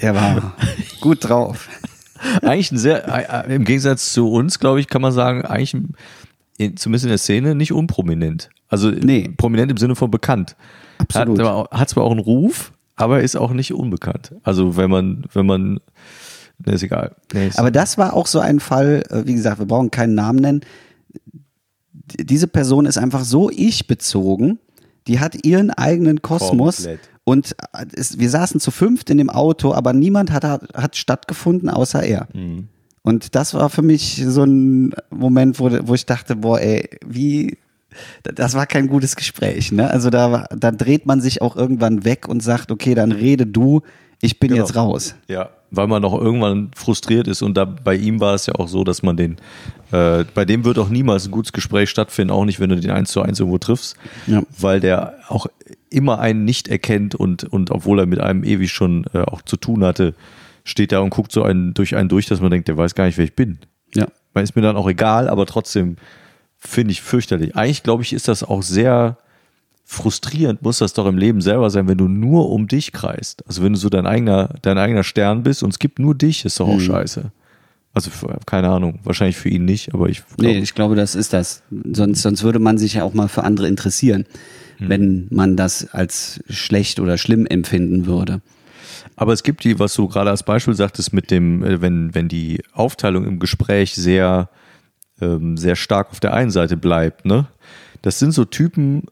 [0.00, 0.54] Der war
[1.00, 1.68] gut drauf.
[2.42, 5.74] Eigentlich ein sehr, äh, äh, im Gegensatz zu uns, glaube ich, kann man sagen, eigentlich
[5.74, 5.94] ein-
[6.58, 8.50] in, zumindest in der Szene nicht unprominent.
[8.68, 9.30] Also Nee.
[9.36, 10.56] prominent im Sinne von bekannt.
[10.98, 11.40] Absolut.
[11.40, 14.34] Hat, hat zwar auch einen Ruf, aber er ist auch nicht unbekannt.
[14.42, 15.80] Also wenn man, wenn man,
[16.66, 17.14] ne, ist egal.
[17.32, 20.14] Nee, ist, Aber das war auch so ein Fall, äh, wie gesagt, wir brauchen keinen
[20.14, 20.60] Namen nennen.
[22.20, 24.58] Diese Person ist einfach so ich-bezogen,
[25.06, 26.76] die hat ihren eigenen Kosmos.
[26.76, 27.00] Komplett.
[27.24, 30.96] Und äh, es, wir saßen zu fünft in dem Auto, aber niemand hat, hat, hat
[30.96, 32.26] stattgefunden außer er.
[32.34, 32.68] Mhm.
[33.02, 37.56] Und das war für mich so ein Moment, wo, wo ich dachte, boah, ey, wie,
[38.22, 39.72] das war kein gutes Gespräch.
[39.72, 39.88] Ne?
[39.90, 43.82] Also da, da dreht man sich auch irgendwann weg und sagt, okay, dann rede du,
[44.20, 44.62] ich bin Genau.
[44.62, 45.14] jetzt raus.
[45.28, 48.66] Ja, weil man auch irgendwann frustriert ist und da bei ihm war es ja auch
[48.68, 49.36] so, dass man den,
[49.92, 52.90] äh, bei dem wird auch niemals ein gutes Gespräch stattfinden, auch nicht, wenn du den
[52.90, 54.42] eins zu eins irgendwo triffst, Ja.
[54.58, 55.46] weil der auch
[55.90, 59.56] immer einen nicht erkennt und, und obwohl er mit einem ewig schon äh, auch zu
[59.56, 60.14] tun hatte,
[60.68, 63.06] steht da und guckt so einen durch einen durch, dass man denkt, der weiß gar
[63.06, 63.58] nicht, wer ich bin.
[63.94, 64.06] Ja.
[64.34, 65.96] Man ist mir dann auch egal, aber trotzdem
[66.58, 67.56] finde ich fürchterlich.
[67.56, 69.16] Eigentlich glaube ich, ist das auch sehr
[69.84, 73.42] frustrierend, muss das doch im Leben selber sein, wenn du nur um dich kreist.
[73.46, 76.44] Also wenn du so dein eigener, dein eigener Stern bist und es gibt nur dich,
[76.44, 77.32] ist doch auch scheiße.
[77.94, 78.10] Also
[78.44, 81.62] keine Ahnung, wahrscheinlich für ihn nicht, aber ich glaube, Nee, ich glaube, das ist das.
[81.92, 84.26] Sonst, sonst würde man sich ja auch mal für andere interessieren,
[84.78, 88.42] wenn man das als schlecht oder schlimm empfinden würde.
[89.18, 92.28] Aber es gibt die, was du gerade als Beispiel sagtest, mit dem, äh, wenn, wenn
[92.28, 94.48] die Aufteilung im Gespräch sehr,
[95.20, 97.46] ähm, sehr stark auf der einen Seite bleibt, ne?
[98.00, 99.02] Das sind so Typen,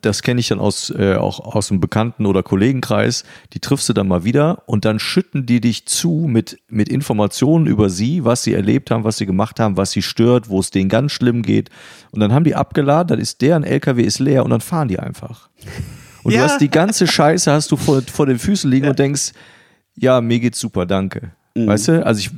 [0.00, 3.92] das kenne ich dann aus, äh, auch aus dem Bekannten- oder Kollegenkreis, die triffst du
[3.92, 8.42] dann mal wieder und dann schütten die dich zu mit, mit Informationen über sie, was
[8.42, 11.42] sie erlebt haben, was sie gemacht haben, was sie stört, wo es denen ganz schlimm
[11.42, 11.68] geht.
[12.12, 14.98] Und dann haben die abgeladen, dann ist deren LKW ist leer und dann fahren die
[14.98, 15.50] einfach.
[16.22, 16.38] Und Ja.
[16.38, 19.32] du hast die ganze Scheiße hast du vor, vor den Füßen liegen und denkst,
[19.96, 21.32] ja, mir geht's super, danke.
[21.54, 22.06] Weißt du?
[22.06, 22.30] Also ich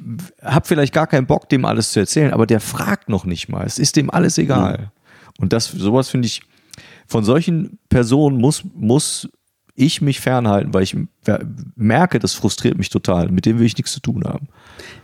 [0.42, 3.64] habe vielleicht gar keinen Bock, dem alles zu erzählen, aber der fragt noch nicht mal.
[3.66, 4.90] Es ist dem alles egal.
[5.38, 6.42] Und das, sowas finde ich,
[7.06, 9.28] von solchen Personen muss, muss
[9.74, 10.96] ich mich fernhalten, weil ich
[11.76, 13.28] merke, das frustriert mich total.
[13.28, 14.48] Mit dem will ich nichts zu tun haben.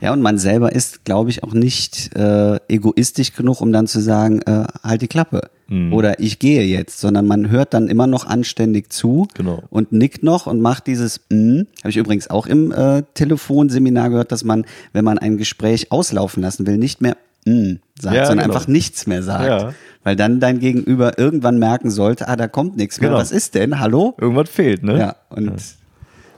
[0.01, 4.01] Ja, und man selber ist, glaube ich, auch nicht äh, egoistisch genug, um dann zu
[4.01, 5.51] sagen, äh, halt die Klappe.
[5.71, 9.63] Oder ich gehe jetzt, sondern man hört dann immer noch anständig zu Genau.
[9.69, 11.61] und nickt noch und macht dieses mm.
[11.81, 16.43] Habe ich übrigens auch im äh, Telefonseminar gehört, dass man, wenn man ein Gespräch auslaufen
[16.43, 18.55] lassen will, nicht mehr mm sagt, Ja, sondern genau.
[18.57, 19.45] einfach nichts mehr sagt.
[19.47, 19.73] Ja.
[20.05, 23.11] Weil dann dein Gegenüber irgendwann merken sollte, ah, da kommt nichts mehr.
[23.11, 23.21] Genau.
[23.21, 23.79] Was ist denn?
[23.79, 24.15] Hallo?
[24.19, 24.99] Irgendwas fehlt, ne?
[24.99, 25.53] Ja, und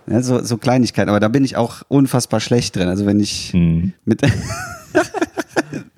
[0.08, 1.08] ja, so, so Kleinigkeiten.
[1.08, 2.88] Aber da bin ich auch unfassbar schlecht drin.
[2.88, 3.92] Also wenn ich Mhm.
[4.04, 4.22] mit,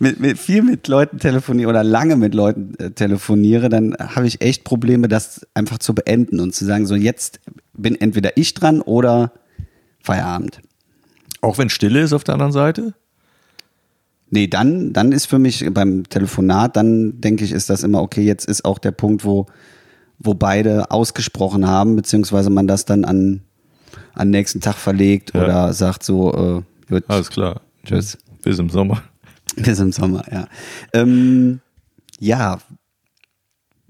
[0.00, 4.40] mit, mit viel mit Leuten telefoniere oder lange mit Leuten äh, telefoniere, dann habe ich
[4.40, 7.38] echt Probleme, das einfach zu beenden und zu sagen, so jetzt
[7.74, 9.32] bin entweder ich dran oder
[10.02, 10.60] Feierabend.
[11.42, 12.94] Auch wenn Stille ist auf der anderen Seite?
[14.30, 18.22] Nee, dann, dann ist für mich beim Telefonat, dann denke ich, ist das immer okay.
[18.22, 19.46] Jetzt ist auch der Punkt, wo,
[20.18, 23.42] wo beide ausgesprochen haben, beziehungsweise man das dann an,
[24.14, 25.44] an nächsten Tag verlegt Ja.
[25.44, 27.60] oder sagt so, äh, gut, Alles klar.
[27.84, 28.16] Tschüss.
[28.42, 29.02] Bis im Sommer.
[29.56, 30.46] Bis im Sommer, ja.
[30.92, 31.60] Ähm,
[32.18, 32.58] ja,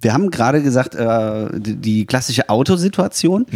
[0.00, 3.46] wir haben gerade gesagt, äh, die, die klassische Autosituation.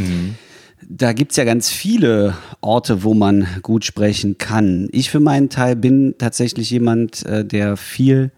[0.86, 4.88] Da gibt's ja ganz viele Orte, wo man gut sprechen kann.
[4.92, 8.32] Ich für meinen Teil bin tatsächlich jemand, äh, der viel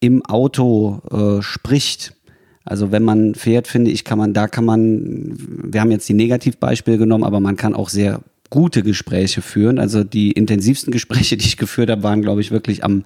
[0.00, 2.14] im Auto äh, spricht.
[2.64, 5.36] Also wenn man fährt, finde ich, kann man, da kann man,
[5.72, 8.20] wir haben jetzt die Negativbeispiele genommen, aber man kann auch sehr
[8.52, 9.78] gute Gespräche führen.
[9.78, 13.04] Also die intensivsten Gespräche, die ich geführt habe, waren, glaube ich, wirklich am,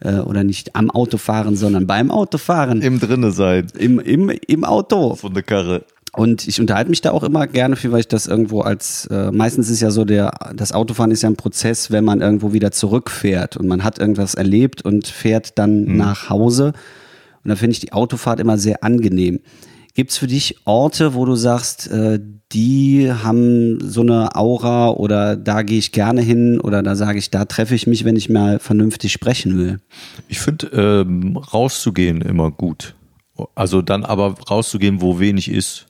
[0.00, 2.80] äh, oder nicht am Autofahren, sondern beim Autofahren.
[2.80, 3.66] Im Drinne sein.
[3.78, 5.14] Im, im, im Auto.
[5.14, 5.84] Von der Karre.
[6.14, 9.30] Und ich unterhalte mich da auch immer gerne für, weil ich das irgendwo als, äh,
[9.30, 12.72] meistens ist ja so der, das Autofahren ist ja ein Prozess, wenn man irgendwo wieder
[12.72, 16.72] zurückfährt und man hat irgendwas erlebt und fährt dann nach Hause.
[17.44, 19.40] Und da finde ich die Autofahrt immer sehr angenehm.
[19.98, 22.20] Gibt's für dich Orte, wo du sagst, äh,
[22.52, 27.30] die haben so eine Aura oder da gehe ich gerne hin oder da sage ich,
[27.30, 29.80] da treffe ich mich, wenn ich mal vernünftig sprechen will?
[30.28, 32.94] Ich finde, ähm, rauszugehen immer gut.
[33.56, 35.86] Also dann aber rauszugehen, wo wenig ist.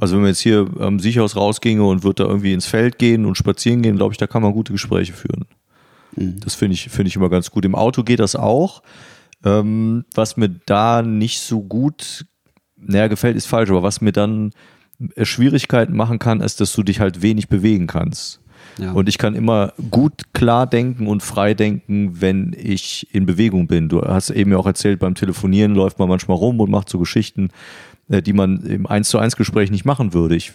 [0.00, 3.26] Also wenn man jetzt hier am Sicherhaus rausginge und würde da irgendwie ins Feld gehen
[3.26, 5.44] und spazieren gehen, glaube ich, da kann man gute Gespräche führen.
[6.16, 7.66] Das finde ich, finde ich immer ganz gut.
[7.66, 8.82] Im Auto geht das auch.
[9.44, 12.24] Ähm, was mir da nicht so gut,
[12.76, 14.52] naja, gefällt ist falsch, aber was mir dann
[15.14, 18.40] äh, Schwierigkeiten machen kann, ist, dass du dich halt wenig bewegen kannst.
[18.78, 18.92] Ja.
[18.92, 23.88] Und ich kann immer gut klar denken und frei denken, wenn ich in Bewegung bin.
[23.88, 26.98] Du hast eben ja auch erzählt, beim Telefonieren läuft man manchmal rum und macht so
[26.98, 27.50] Geschichten,
[28.08, 30.36] äh, die man im 1 zu 1 Gespräch nicht machen würde.
[30.36, 30.52] Ich,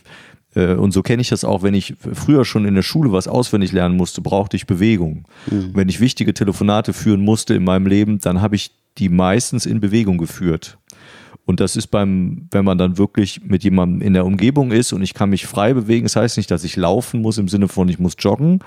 [0.56, 3.28] äh, und so kenne ich das auch, wenn ich früher schon in der Schule was
[3.28, 5.26] auswendig lernen musste, brauchte ich Bewegung.
[5.74, 9.80] Wenn ich wichtige Telefonate führen musste in meinem Leben, dann habe ich die meistens in
[9.80, 10.78] Bewegung geführt.
[11.52, 15.02] Und das ist beim, wenn man dann wirklich mit jemandem in der Umgebung ist und
[15.02, 17.90] ich kann mich frei bewegen, das heißt nicht, dass ich laufen muss im Sinne von,
[17.90, 18.60] ich muss joggen,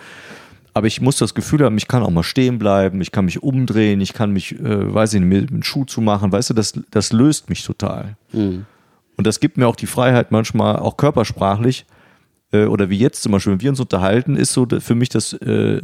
[0.75, 3.43] aber ich muss das Gefühl haben, ich kann auch mal stehen bleiben, ich kann mich
[3.43, 6.55] umdrehen, ich kann mich, äh, weiß ich nicht, mir einen Schuh zu machen, weißt du,
[6.55, 8.19] das, das löst mich total.
[8.33, 8.67] Mhm.
[9.17, 11.87] Und das gibt mir auch die Freiheit, manchmal auch körpersprachlich,
[12.53, 15.33] äh, oder wie jetzt zum Beispiel, wenn wir uns unterhalten, ist so für mich das,
[15.33, 15.81] äh,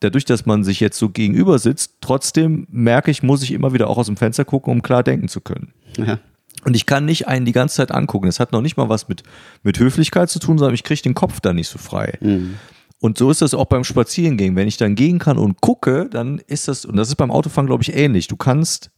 [0.00, 3.88] dadurch, dass man sich jetzt so gegenüber sitzt, trotzdem merke ich, muss ich immer wieder
[3.88, 5.72] auch aus dem Fenster gucken, um klar denken zu können.
[6.06, 6.18] Ja.
[6.64, 8.26] Und ich kann nicht einen die ganze Zeit angucken.
[8.26, 9.22] Das hat noch nicht mal was mit,
[9.62, 12.18] mit Höflichkeit zu tun, sondern ich kriege den Kopf da nicht so frei.
[12.20, 12.56] Mhm.
[13.00, 14.56] Und so ist das auch beim Spazierengehen.
[14.56, 17.66] Wenn ich dann gehen kann und gucke, dann ist das, und das ist beim Autofahren,
[17.66, 18.26] glaube ich, ähnlich.
[18.26, 18.90] Du kannst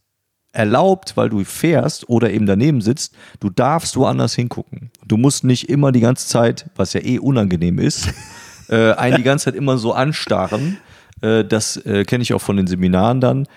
[0.53, 4.91] erlaubt, weil du fährst oder eben daneben sitzt, du darfst woanders hingucken.
[5.05, 8.09] Du musst nicht immer die ganze Zeit, was ja eh unangenehm ist,
[8.69, 10.77] äh, einen die ganze Zeit immer so anstarren.
[11.21, 13.47] Äh, das äh, kenne ich auch von den Seminaren dann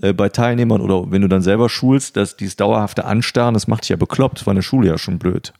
[0.00, 3.82] äh, bei Teilnehmern oder wenn du dann selber schulst, dass dieses dauerhafte Anstarren, das macht
[3.82, 5.52] dich ja bekloppt, war in der Schule ja schon blöd.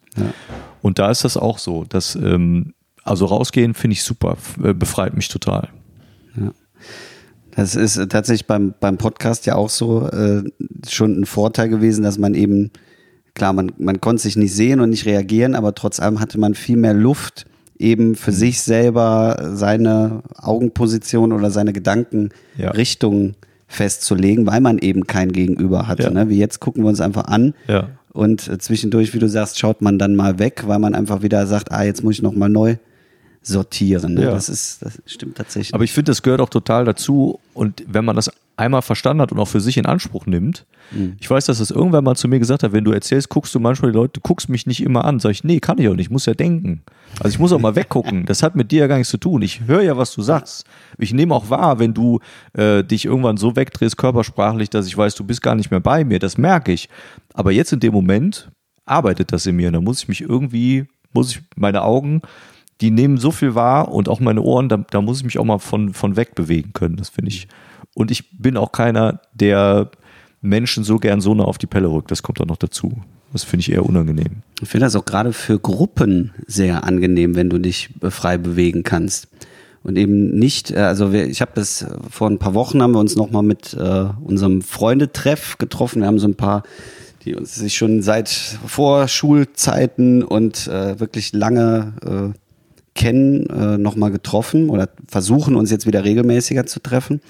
[0.82, 2.74] Und da ist das auch so, dass ähm,
[3.06, 5.68] also rausgehen finde ich super, äh, befreit mich total.
[7.52, 10.42] Das ist tatsächlich beim, beim Podcast ja auch so äh,
[10.86, 12.70] schon ein Vorteil gewesen, dass man eben,
[13.34, 16.54] klar, man, man konnte sich nicht sehen und nicht reagieren, aber trotz allem hatte man
[16.54, 17.46] viel mehr Luft,
[17.78, 23.36] eben für sich selber seine Augenposition oder seine Gedankenrichtung
[23.68, 26.04] festzulegen, weil man eben kein Gegenüber hatte.
[26.04, 26.10] Ja.
[26.10, 26.28] Ne?
[26.28, 27.88] Wie jetzt gucken wir uns einfach an Ja.
[28.12, 31.46] und äh, zwischendurch, wie du sagst, schaut man dann mal weg, weil man einfach wieder
[31.46, 32.76] sagt, ah, jetzt muss ich nochmal neu
[33.42, 34.14] sortieren.
[34.14, 34.24] Ne?
[34.24, 34.30] Ja.
[34.30, 35.74] Das ist, das stimmt tatsächlich.
[35.74, 37.38] Aber ich finde, das gehört auch total dazu.
[37.54, 40.66] Und wenn man das einmal verstanden hat und auch für sich in Anspruch nimmt,
[41.20, 43.60] ich weiß, dass das irgendwann mal zu mir gesagt hat, wenn du erzählst, guckst du
[43.60, 45.18] manchmal die Leute, du guckst mich nicht immer an.
[45.18, 46.82] Sag ich, nee, kann ich auch nicht, ich muss ja denken.
[47.18, 48.24] Also ich muss auch mal weggucken.
[48.26, 49.42] Das hat mit dir ja gar nichts zu tun.
[49.42, 50.64] Ich höre ja, was du sagst.
[50.98, 52.20] Ich nehme auch wahr, wenn du
[52.52, 56.04] äh, dich irgendwann so wegdrehst, körpersprachlich, dass ich weiß, du bist gar nicht mehr bei
[56.04, 56.18] mir.
[56.18, 56.88] Das merke ich.
[57.34, 58.50] Aber jetzt in dem Moment
[58.84, 59.72] arbeitet das in mir.
[59.72, 62.22] Da muss ich mich irgendwie, muss ich meine Augen
[62.82, 65.46] die nehmen so viel wahr und auch meine Ohren, da, da muss ich mich auch
[65.46, 66.96] mal von, von weg bewegen können.
[66.96, 67.48] Das finde ich.
[67.96, 69.90] Und ich bin auch keiner, der
[70.42, 72.10] Menschen so gern so nah auf die Pelle rückt.
[72.10, 72.92] Das kommt auch noch dazu.
[73.32, 74.42] Das finde ich eher unangenehm.
[74.60, 78.82] Ich finde das auch gerade für Gruppen sehr angenehm, wenn du dich äh, frei bewegen
[78.82, 79.28] kannst.
[79.82, 82.92] Und eben nicht, äh, also wir, ich habe das äh, vor ein paar Wochen haben
[82.92, 86.02] wir uns nochmal mit äh, unserem Freundetreff getroffen.
[86.02, 86.64] Wir haben so ein paar,
[87.24, 92.38] die uns sich schon seit Vorschulzeiten und äh, wirklich lange äh,
[92.94, 97.22] kennen, äh, nochmal getroffen oder versuchen uns jetzt wieder regelmäßiger zu treffen.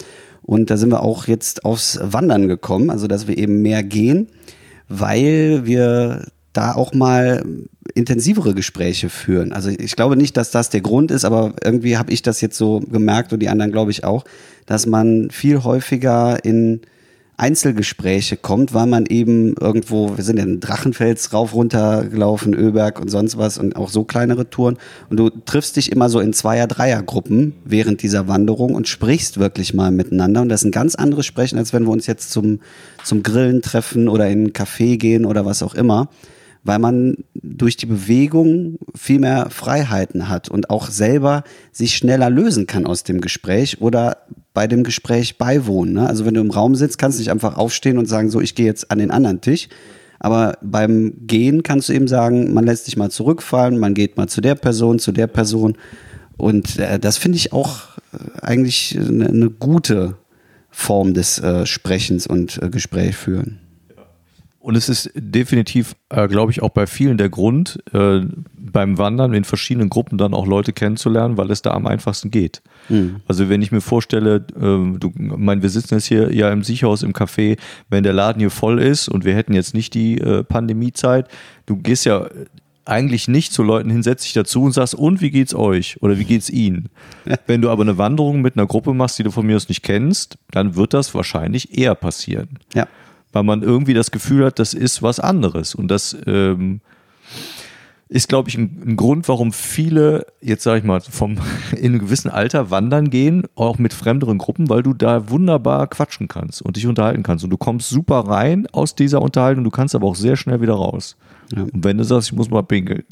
[0.46, 4.28] Und da sind wir auch jetzt aufs Wandern gekommen, also dass wir eben mehr gehen,
[4.88, 7.44] weil wir da auch mal
[7.94, 9.52] intensivere Gespräche führen.
[9.52, 12.56] Also ich glaube nicht, dass das der Grund ist, aber irgendwie habe ich das jetzt
[12.56, 14.24] so gemerkt und die anderen glaube ich auch,
[14.66, 16.80] dass man viel häufiger in
[17.38, 22.98] Einzelgespräche kommt, weil man eben irgendwo, wir sind ja in Drachenfels rauf runter gelaufen, Öberg
[23.00, 24.78] und sonst was und auch so kleinere Touren.
[25.10, 29.74] Und du triffst dich immer so in Zweier-, Dreier-Gruppen während dieser Wanderung und sprichst wirklich
[29.74, 30.40] mal miteinander.
[30.42, 32.60] Und das ist ein ganz anderes Sprechen, als wenn wir uns jetzt zum,
[33.04, 36.08] zum Grillen treffen oder in einen Café gehen oder was auch immer
[36.66, 42.66] weil man durch die Bewegung viel mehr Freiheiten hat und auch selber sich schneller lösen
[42.66, 44.18] kann aus dem Gespräch oder
[44.52, 45.94] bei dem Gespräch beiwohnen.
[45.94, 46.08] Ne?
[46.08, 48.54] Also wenn du im Raum sitzt, kannst du nicht einfach aufstehen und sagen, so, ich
[48.54, 49.68] gehe jetzt an den anderen Tisch.
[50.18, 54.28] Aber beim Gehen kannst du eben sagen, man lässt sich mal zurückfallen, man geht mal
[54.28, 55.76] zu der Person, zu der Person.
[56.36, 60.16] Und äh, das finde ich auch äh, eigentlich eine, eine gute
[60.70, 63.60] Form des äh, Sprechens und äh, Gespräch führen.
[64.66, 68.22] Und es ist definitiv, äh, glaube ich, auch bei vielen der Grund, äh,
[68.58, 72.62] beim Wandern in verschiedenen Gruppen dann auch Leute kennenzulernen, weil es da am einfachsten geht.
[73.28, 77.04] Also wenn ich mir vorstelle, äh, du, mein, wir sitzen jetzt hier ja im Sicherhaus
[77.04, 77.58] im Café,
[77.90, 81.28] wenn der Laden hier voll ist und wir hätten jetzt nicht die äh, Pandemiezeit,
[81.66, 82.26] du gehst ja
[82.84, 86.02] eigentlich nicht zu Leuten hin, setzt dich dazu und sagst, und wie geht's euch?
[86.02, 86.88] Oder wie geht's ihnen?
[87.46, 89.84] Wenn du aber eine Wanderung mit einer Gruppe machst, die du von mir aus nicht
[89.84, 92.88] kennst, dann wird das wahrscheinlich eher passieren Ja.
[93.32, 95.74] Weil man irgendwie das Gefühl hat, das ist was anderes.
[95.74, 96.80] Und das ähm,
[98.08, 101.38] ist, glaube ich, ein, ein Grund, warum viele, jetzt sage ich mal, vom
[101.72, 106.28] in einem gewissen Alter wandern gehen, auch mit fremderen Gruppen, weil du da wunderbar quatschen
[106.28, 107.44] kannst und dich unterhalten kannst.
[107.44, 110.74] Und du kommst super rein aus dieser Unterhaltung, du kannst aber auch sehr schnell wieder
[110.74, 111.16] raus.
[111.54, 111.62] Ja.
[111.62, 113.04] Und wenn du sagst, ich muss mal pinkeln,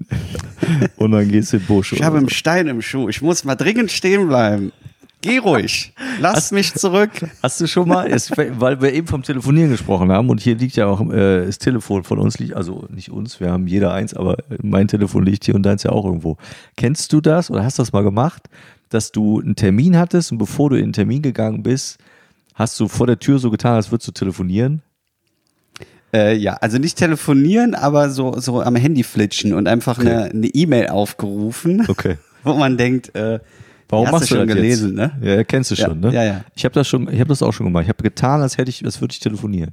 [0.97, 1.93] und dann gehst du in den Busch.
[1.93, 2.21] Ich habe so.
[2.21, 3.09] einen Stein im Schuh.
[3.09, 4.73] Ich muss mal dringend stehen bleiben.
[5.25, 5.95] Geh ruhig.
[6.21, 7.11] Lass mich zurück.
[7.43, 10.77] Hast du schon mal, es, weil wir eben vom Telefonieren gesprochen haben und hier liegt
[10.77, 14.13] ja auch äh, das Telefon von uns, liegt, also nicht uns, wir haben jeder eins,
[14.13, 16.37] aber mein Telefon liegt hier und deins ja auch irgendwo.
[16.77, 18.43] Kennst du das oder hast du das mal gemacht,
[18.91, 21.97] dass du einen Termin hattest und bevor du in den Termin gegangen bist,
[22.53, 24.83] hast du vor der Tür so getan, als würdest du telefonieren?
[26.13, 30.29] Äh, ja, also nicht telefonieren, aber so, so am Handy flitschen und einfach Okay.
[30.33, 32.19] eine E-Mail aufgerufen, Okay.
[32.45, 33.41] wo man denkt, äh,
[33.89, 35.15] Warum machst du du schon das gelesen, jetzt?
[35.21, 35.37] ne?
[35.37, 36.13] Ja, kennst du Ja, schon, ne?
[36.13, 36.45] ja, ja.
[36.55, 37.83] Ich habe das schon, ich habe das auch schon gemacht.
[37.85, 39.73] Ich habe getan, als hätte ich, als würde ich telefonieren.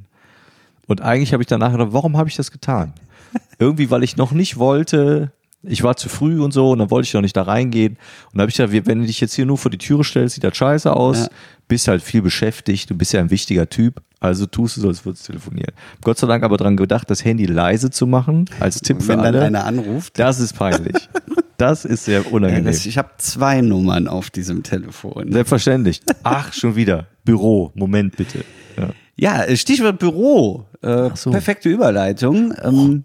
[0.87, 2.93] Und eigentlich habe ich danach gedacht, warum habe ich das getan?
[3.59, 5.31] Irgendwie, weil ich noch nicht wollte,
[5.63, 7.93] ich war zu früh und so, und dann wollte ich noch nicht da reingehen.
[8.31, 10.35] Und da habe ich gedacht, wenn du dich jetzt hier nur vor die Türe stellst,
[10.35, 11.27] sieht das scheiße aus, Ja.
[11.67, 15.05] bist halt viel beschäftigt, du bist ja ein wichtiger Typ, also tust du so, als
[15.05, 15.73] würdest du telefonieren.
[16.01, 19.17] Gott sei Dank aber dran gedacht, das Handy leise zu machen, als Tipp für wenn
[19.19, 19.41] dann alle.
[19.45, 20.17] einer anruft.
[20.19, 20.95] Das ist peinlich.
[21.61, 22.65] Das ist sehr Ja, unangenehm.
[22.65, 25.31] das, ich habe zwei Nummern auf diesem Telefon.
[25.31, 26.01] Selbstverständlich.
[26.23, 27.05] Ach, schon wieder.
[27.23, 27.71] Büro.
[27.75, 28.43] Moment bitte.
[28.77, 28.89] Ja.
[29.15, 30.65] Ja, äh, Stichwort Büro.
[30.81, 31.29] Äh, so.
[31.29, 32.53] Perfekte Überleitung.
[32.63, 33.03] Ähm,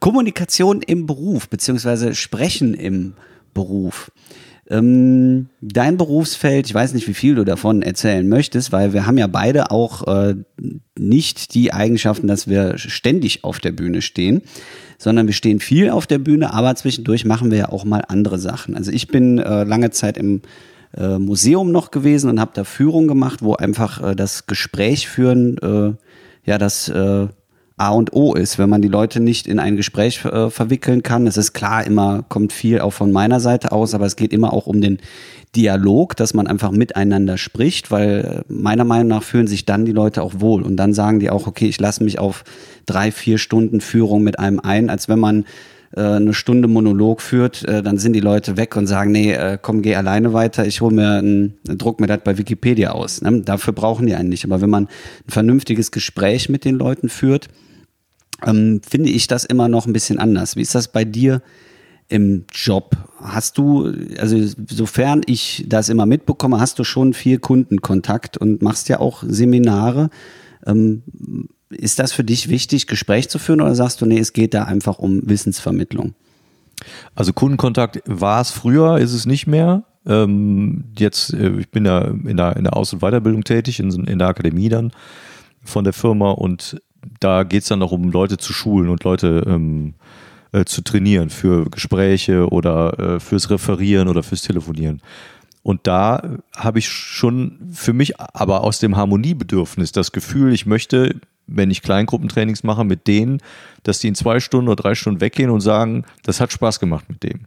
[0.00, 3.14] Kommunikation im Beruf, beziehungsweise Sprechen im
[3.54, 4.10] Beruf.
[4.70, 9.18] Ähm, dein Berufsfeld, ich weiß nicht, wie viel du davon erzählen möchtest, weil wir haben
[9.18, 10.34] ja beide auch äh,
[10.98, 14.42] nicht die Eigenschaften, dass wir ständig auf der Bühne stehen,
[14.98, 18.38] sondern wir stehen viel auf der Bühne, aber zwischendurch machen wir ja auch mal andere
[18.38, 18.76] Sachen.
[18.76, 20.42] Also ich bin äh, lange Zeit im
[20.96, 25.56] äh, Museum noch gewesen und habe da Führung gemacht, wo einfach äh, das Gespräch führen,
[25.58, 25.94] äh,
[26.44, 27.28] ja, das äh,
[27.78, 31.26] A und O ist, wenn man die Leute nicht in ein Gespräch äh, verwickeln kann.
[31.26, 34.52] Es ist klar, immer kommt viel auch von meiner Seite aus, aber es geht immer
[34.52, 34.98] auch um den
[35.54, 39.92] Dialog, dass man einfach miteinander spricht, weil äh, meiner Meinung nach fühlen sich dann die
[39.92, 42.44] Leute auch wohl und dann sagen die auch, okay, ich lasse mich auf
[42.84, 45.44] drei, vier Stunden Führung mit einem ein, als wenn man
[45.96, 49.82] äh, eine Stunde Monolog führt, äh, dann sind die Leute weg und sagen, nee, komm,
[49.82, 53.22] geh alleine weiter, ich hole mir ein, druck mir das bei Wikipedia aus.
[53.22, 53.40] Ne?
[53.42, 54.44] Dafür brauchen die einen nicht.
[54.44, 57.48] Aber wenn man ein vernünftiges Gespräch mit den Leuten führt,
[58.46, 60.56] ähm, finde ich das immer noch ein bisschen anders.
[60.56, 61.42] Wie ist das bei dir
[62.08, 62.96] im Job?
[63.20, 64.36] Hast du, also
[64.68, 70.10] sofern ich das immer mitbekomme, hast du schon viel Kundenkontakt und machst ja auch Seminare.
[70.66, 71.02] Ähm,
[71.70, 74.64] ist das für dich wichtig, Gespräch zu führen oder sagst du, nee, es geht da
[74.64, 76.14] einfach um Wissensvermittlung?
[77.14, 79.84] Also Kundenkontakt war es früher, ist es nicht mehr.
[80.06, 83.90] Ähm, jetzt, äh, ich bin da in der, in der Aus- und Weiterbildung tätig, in,
[84.04, 84.92] in der Akademie dann
[85.64, 86.80] von der Firma und
[87.20, 89.94] da geht es dann noch um Leute zu schulen und Leute ähm,
[90.52, 95.02] äh, zu trainieren für Gespräche oder äh, fürs Referieren oder fürs Telefonieren.
[95.62, 101.20] Und da habe ich schon für mich aber aus dem Harmoniebedürfnis das Gefühl, ich möchte,
[101.48, 103.40] wenn ich Kleingruppentrainings mache mit denen,
[103.82, 107.06] dass die in zwei Stunden oder drei Stunden weggehen und sagen, das hat Spaß gemacht
[107.08, 107.40] mit dem.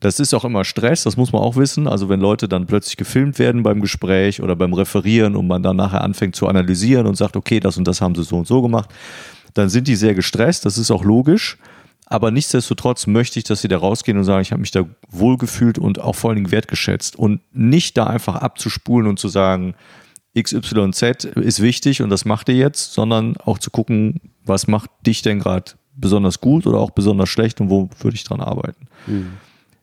[0.00, 1.88] Das ist auch immer Stress, das muss man auch wissen.
[1.88, 5.76] Also wenn Leute dann plötzlich gefilmt werden beim Gespräch oder beim Referieren und man dann
[5.76, 8.62] nachher anfängt zu analysieren und sagt, okay, das und das haben sie so und so
[8.62, 8.90] gemacht,
[9.54, 11.58] dann sind die sehr gestresst, das ist auch logisch.
[12.06, 15.78] Aber nichtsdestotrotz möchte ich, dass sie da rausgehen und sagen, ich habe mich da wohlgefühlt
[15.78, 17.16] und auch vor allen Dingen wertgeschätzt.
[17.16, 19.74] Und nicht da einfach abzuspulen und zu sagen,
[20.38, 25.22] XYZ ist wichtig und das macht ihr jetzt, sondern auch zu gucken, was macht dich
[25.22, 28.88] denn gerade besonders gut oder auch besonders schlecht und wo würde ich dran arbeiten.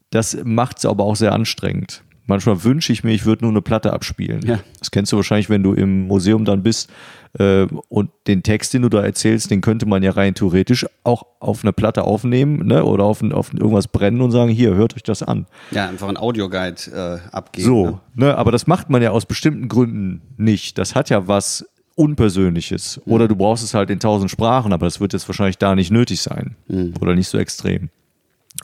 [0.09, 2.03] Das macht es aber auch sehr anstrengend.
[2.25, 4.45] Manchmal wünsche ich mir, ich würde nur eine Platte abspielen.
[4.45, 4.59] Ja.
[4.79, 6.89] Das kennst du wahrscheinlich, wenn du im Museum dann bist
[7.37, 11.63] und den Text, den du da erzählst, den könnte man ja rein theoretisch auch auf
[11.63, 12.83] eine Platte aufnehmen ne?
[12.83, 15.45] oder auf, ein- auf irgendwas brennen und sagen, hier, hört euch das an.
[15.69, 17.65] Ja, einfach ein Audioguide äh, abgeben.
[17.67, 17.99] So, Ne?
[18.15, 18.37] ne?
[18.37, 20.77] aber das macht man ja aus bestimmten Gründen nicht.
[20.79, 21.65] Das hat ja was
[21.95, 22.99] Unpersönliches.
[23.05, 25.91] Oder du brauchst es halt in tausend Sprachen, aber das wird jetzt wahrscheinlich da nicht
[25.91, 26.55] nötig sein.
[26.99, 27.89] Oder nicht so extrem.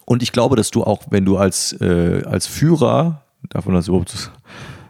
[0.06, 3.88] Und ich glaube, dass du auch, wenn du als, äh, als Führer, darf man das
[3.88, 4.30] überhaupt so-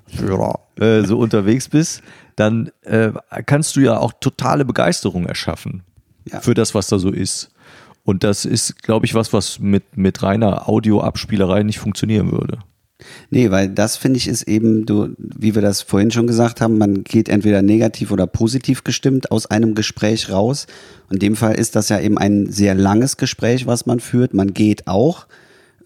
[0.08, 2.02] Führer, äh, so unterwegs bist,
[2.36, 3.12] dann äh,
[3.46, 5.84] kannst du ja auch totale Begeisterung erschaffen
[6.32, 6.40] Ja.
[6.42, 7.50] für das, was da so ist.
[8.04, 12.60] Und das ist, glaube ich, was, was mit, mit reiner Audioabspielerei nicht funktionieren würde.
[13.30, 16.78] Nee, weil das finde ich ist eben, du, wie wir das vorhin schon gesagt haben,
[16.78, 20.68] man geht entweder negativ oder positiv gestimmt aus einem Gespräch raus.
[21.10, 24.34] In dem Fall ist das ja eben ein sehr langes Gespräch, was man führt.
[24.34, 25.26] Man geht auch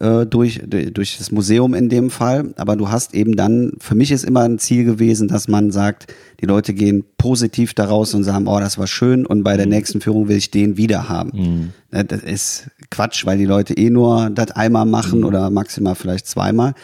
[0.00, 4.10] äh, durch, durch das Museum in dem Fall, aber du hast eben dann, für mich
[4.10, 8.46] ist immer ein Ziel gewesen, dass man sagt, die Leute gehen positiv daraus und sagen,
[8.48, 11.72] oh, das war schön und bei der nächsten Führung will ich den wieder haben.
[11.92, 16.26] Ne, Das ist Quatsch, weil die Leute eh nur das einmal machen oder maximal vielleicht
[16.26, 16.74] zweimal.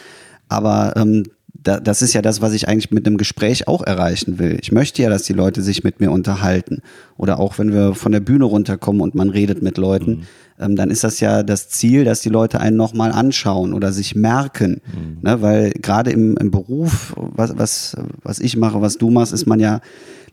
[0.47, 1.23] Aber ähm,
[1.63, 4.57] da, das ist ja das, was ich eigentlich mit einem Gespräch auch erreichen will.
[4.61, 6.81] Ich möchte ja, dass die Leute sich mit mir unterhalten.
[7.17, 10.27] Oder auch wenn wir von der Bühne runterkommen und man redet mit Leuten,
[10.59, 14.15] ähm, dann ist das ja das Ziel, dass die Leute einen nochmal anschauen oder sich
[14.15, 14.81] merken.
[15.21, 19.45] Ne, weil gerade im, im Beruf, was, was, was ich mache, was du machst, ist
[19.45, 19.81] man ja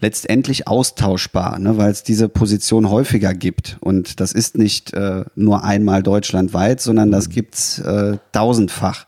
[0.01, 3.77] letztendlich austauschbar, ne, weil es diese Position häufiger gibt.
[3.81, 9.07] Und das ist nicht äh, nur einmal deutschlandweit, sondern das gibt's äh, tausendfach.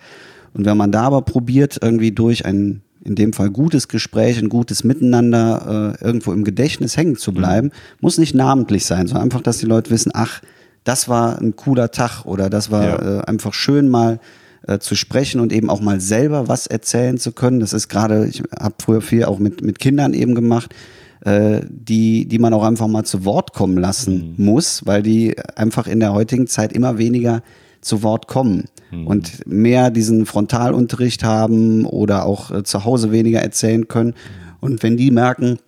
[0.57, 4.49] Und wenn man da aber probiert, irgendwie durch ein in dem Fall gutes Gespräch, ein
[4.49, 9.43] gutes Miteinander äh, irgendwo im Gedächtnis hängen zu bleiben, muss nicht namentlich sein, sondern einfach,
[9.43, 10.43] dass die Leute wissen, ach,
[10.83, 13.19] das war ein cooler Tag oder das war Ja.
[13.21, 14.19] äh, einfach schön mal
[14.67, 17.61] äh, zu sprechen und eben auch mal selber was erzählen zu können.
[17.61, 20.75] Das ist gerade, ich habe früher viel auch mit, mit Kindern eben gemacht,
[21.21, 25.87] äh, die, die man auch einfach mal zu Wort kommen lassen muss, weil die einfach
[25.87, 27.43] in der heutigen Zeit immer weniger
[27.87, 28.65] zu Wort kommen
[29.05, 34.15] und mehr diesen Frontalunterricht haben oder auch äh, zu Hause weniger erzählen können.
[34.61, 35.59] Und wenn die merken,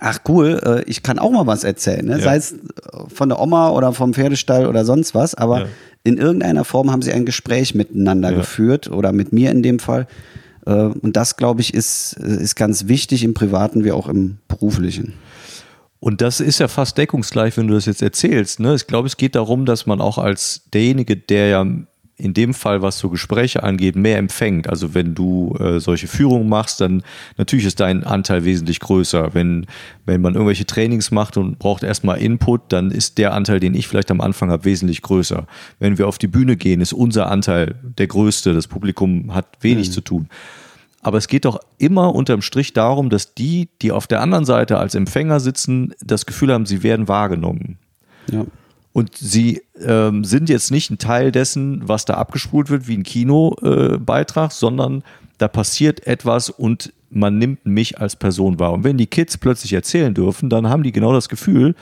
[0.00, 2.12] ach cool, äh, ich kann auch mal was erzählen, ne?
[2.18, 2.24] Ja.
[2.24, 2.54] sei es
[3.14, 5.66] von der Oma oder vom Pferdestall oder sonst was, aber Ja.
[6.02, 8.38] in irgendeiner Form haben sie ein Gespräch miteinander Ja.
[8.38, 10.06] geführt oder mit mir in dem Fall.
[10.66, 15.12] Äh, Und das, glaube ich, ist, ist ganz wichtig im Privaten wie auch im Beruflichen.
[16.02, 18.58] Und das ist ja fast deckungsgleich, wenn du das jetzt erzählst.
[18.58, 18.74] Ne?
[18.74, 21.64] Ich glaube, es geht darum, dass man auch als derjenige, der ja
[22.16, 24.68] in dem Fall, was so Gespräche angeht, mehr empfängt.
[24.68, 27.04] Also wenn du äh, solche Führungen machst, dann
[27.36, 29.32] natürlich ist dein Anteil wesentlich größer.
[29.32, 29.66] Wenn,
[30.04, 33.86] wenn man irgendwelche Trainings macht und braucht erstmal Input, dann ist der Anteil, den ich
[33.86, 35.46] vielleicht am Anfang habe, wesentlich größer.
[35.78, 38.54] Wenn wir auf die Bühne gehen, ist unser Anteil der größte.
[38.54, 40.28] Das Publikum hat wenig zu tun.
[41.02, 44.78] Aber es geht doch immer unterm Strich darum, dass die, die auf der anderen Seite
[44.78, 47.78] als Empfänger sitzen, das Gefühl haben, sie werden wahrgenommen.
[48.30, 48.46] Ja.
[48.92, 53.02] Und sie ähm, sind jetzt nicht ein Teil dessen, was da abgespult wird, wie ein
[53.02, 55.02] Kinobeitrag, äh, sondern
[55.38, 58.72] da passiert etwas und man nimmt mich als Person wahr.
[58.72, 61.74] Und wenn die Kids plötzlich erzählen dürfen, dann haben die genau das Gefühl,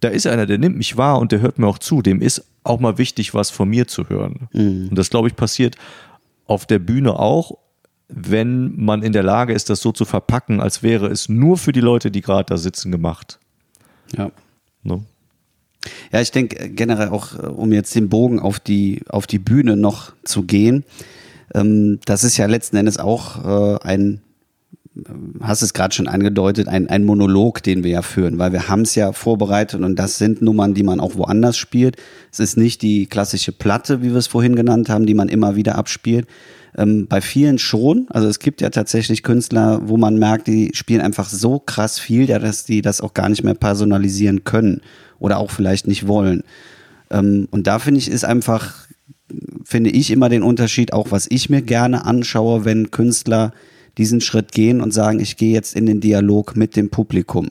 [0.00, 2.02] da ist einer, der nimmt mich wahr und der hört mir auch zu.
[2.02, 4.48] Dem ist auch mal wichtig, was von mir zu hören.
[4.90, 5.76] Und das, glaube ich, passiert
[6.46, 7.56] auf der Bühne auch,
[8.08, 11.72] wenn man in der Lage ist, das so zu verpacken, als wäre es nur für
[11.72, 13.38] die Leute, die gerade da sitzen, gemacht.
[14.16, 14.30] Ja.
[14.82, 15.04] Ne?
[16.12, 19.76] Ja, ich denke generell auch, äh, um jetzt den Bogen auf die, auf die Bühne
[19.76, 20.84] noch zu gehen,
[21.54, 24.20] ähm, das ist ja letzten Endes auch äh, ein,
[24.96, 25.00] äh,
[25.40, 28.82] hast es gerade schon angedeutet, ein, ein Monolog, den wir ja führen, weil wir haben
[28.82, 31.96] es ja vorbereitet und das sind Nummern, die man auch woanders spielt.
[32.32, 35.56] Es ist nicht die klassische Platte, wie wir es vorhin genannt haben, die man immer
[35.56, 36.26] wieder abspielt.
[36.76, 38.06] Ähm, bei vielen schon.
[38.10, 42.26] Also es gibt ja tatsächlich Künstler, wo man merkt, die spielen einfach so krass viel,
[42.26, 44.80] dass die das auch gar nicht mehr personalisieren können
[45.18, 46.42] oder auch vielleicht nicht wollen.
[47.10, 48.88] Ähm, und da finde ich, ist einfach,
[49.64, 53.52] finde ich immer den Unterschied, auch was ich mir gerne anschaue, wenn Künstler
[53.96, 57.50] diesen Schritt gehen und sagen, ich gehe jetzt in den Dialog mit dem Publikum.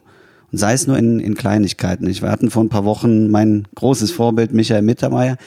[0.51, 2.05] Und sei es nur in, in Kleinigkeiten.
[2.07, 5.37] Ich, wir hatten vor ein paar Wochen mein großes Vorbild Michael Mittermeier.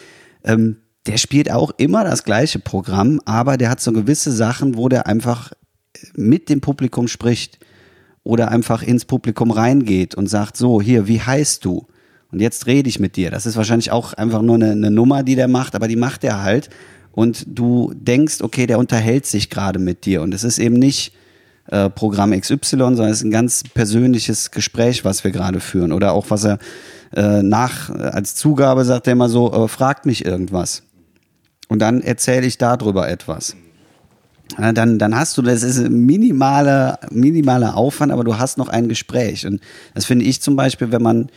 [0.43, 4.89] Ähm, der spielt auch immer das gleiche Programm, aber der hat so gewisse Sachen, wo
[4.89, 5.53] der einfach
[6.15, 7.59] mit dem Publikum spricht
[8.25, 11.87] oder einfach ins Publikum reingeht und sagt, so, hier, wie heißt du?
[12.33, 13.31] Und jetzt rede ich mit dir.
[13.31, 16.25] Das ist wahrscheinlich auch einfach nur eine, eine Nummer, die der macht, aber die macht
[16.25, 16.69] er halt.
[17.13, 20.23] Und du denkst, okay, der unterhält sich gerade mit dir.
[20.23, 21.13] Und es ist eben nicht
[21.69, 25.93] äh, Programm XY, sondern es ist ein ganz persönliches Gespräch, was wir gerade führen.
[25.93, 26.59] Oder auch, was er
[27.15, 30.83] äh, nach, äh, als Zugabe sagt er immer so, äh, fragt mich irgendwas.
[31.69, 33.57] Und dann erzähle ich darüber etwas.
[34.57, 38.89] Dann, dann hast du, das ist ein minimaler, minimaler Aufwand, aber du hast noch ein
[38.89, 39.47] Gespräch.
[39.47, 39.61] Und
[39.95, 41.29] das finde ich zum Beispiel, wenn man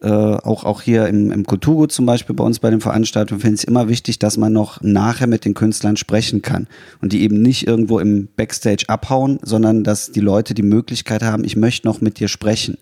[0.00, 3.54] äh, auch, auch hier im, im Kulturgut zum Beispiel bei uns bei den Veranstaltungen, finde
[3.56, 6.66] ich es immer wichtig, dass man noch nachher mit den Künstlern sprechen kann.
[7.00, 11.44] Und die eben nicht irgendwo im Backstage abhauen, sondern dass die Leute die Möglichkeit haben,
[11.44, 12.78] ich möchte noch mit dir sprechen.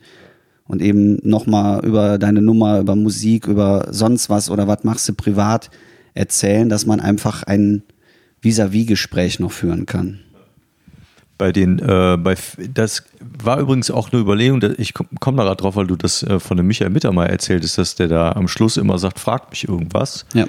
[0.69, 5.13] Und eben nochmal über deine Nummer, über Musik, über sonst was oder was machst du
[5.13, 5.71] privat
[6.15, 7.83] erzählen, dass man einfach ein
[8.41, 10.21] Vis-à-vis-Gespräch noch führen kann.
[11.39, 12.37] Bei den, äh, bei,
[12.73, 16.23] das war übrigens auch eine Überlegung, ich komme komm da gerade drauf, weil du das
[16.23, 19.67] äh, von dem Michael Mittermeier erzähltest, dass der da am Schluss immer sagt, fragt mich
[19.69, 20.27] irgendwas.
[20.35, 20.47] Ja.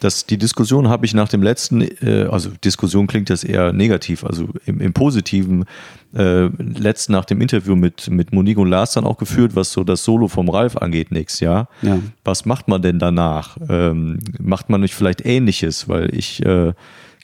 [0.00, 4.24] Das, die Diskussion habe ich nach dem letzten, äh, also Diskussion klingt das eher negativ,
[4.24, 5.66] also im, im positiven,
[6.14, 9.84] äh, letzten nach dem Interview mit, mit Monique und Lars dann auch geführt, was so
[9.84, 11.68] das Solo vom Ralf angeht nächstes Jahr.
[11.82, 11.98] Ja.
[12.24, 13.56] Was macht man denn danach?
[13.68, 15.88] Ähm, macht man nicht vielleicht Ähnliches?
[15.88, 16.72] Weil ich äh,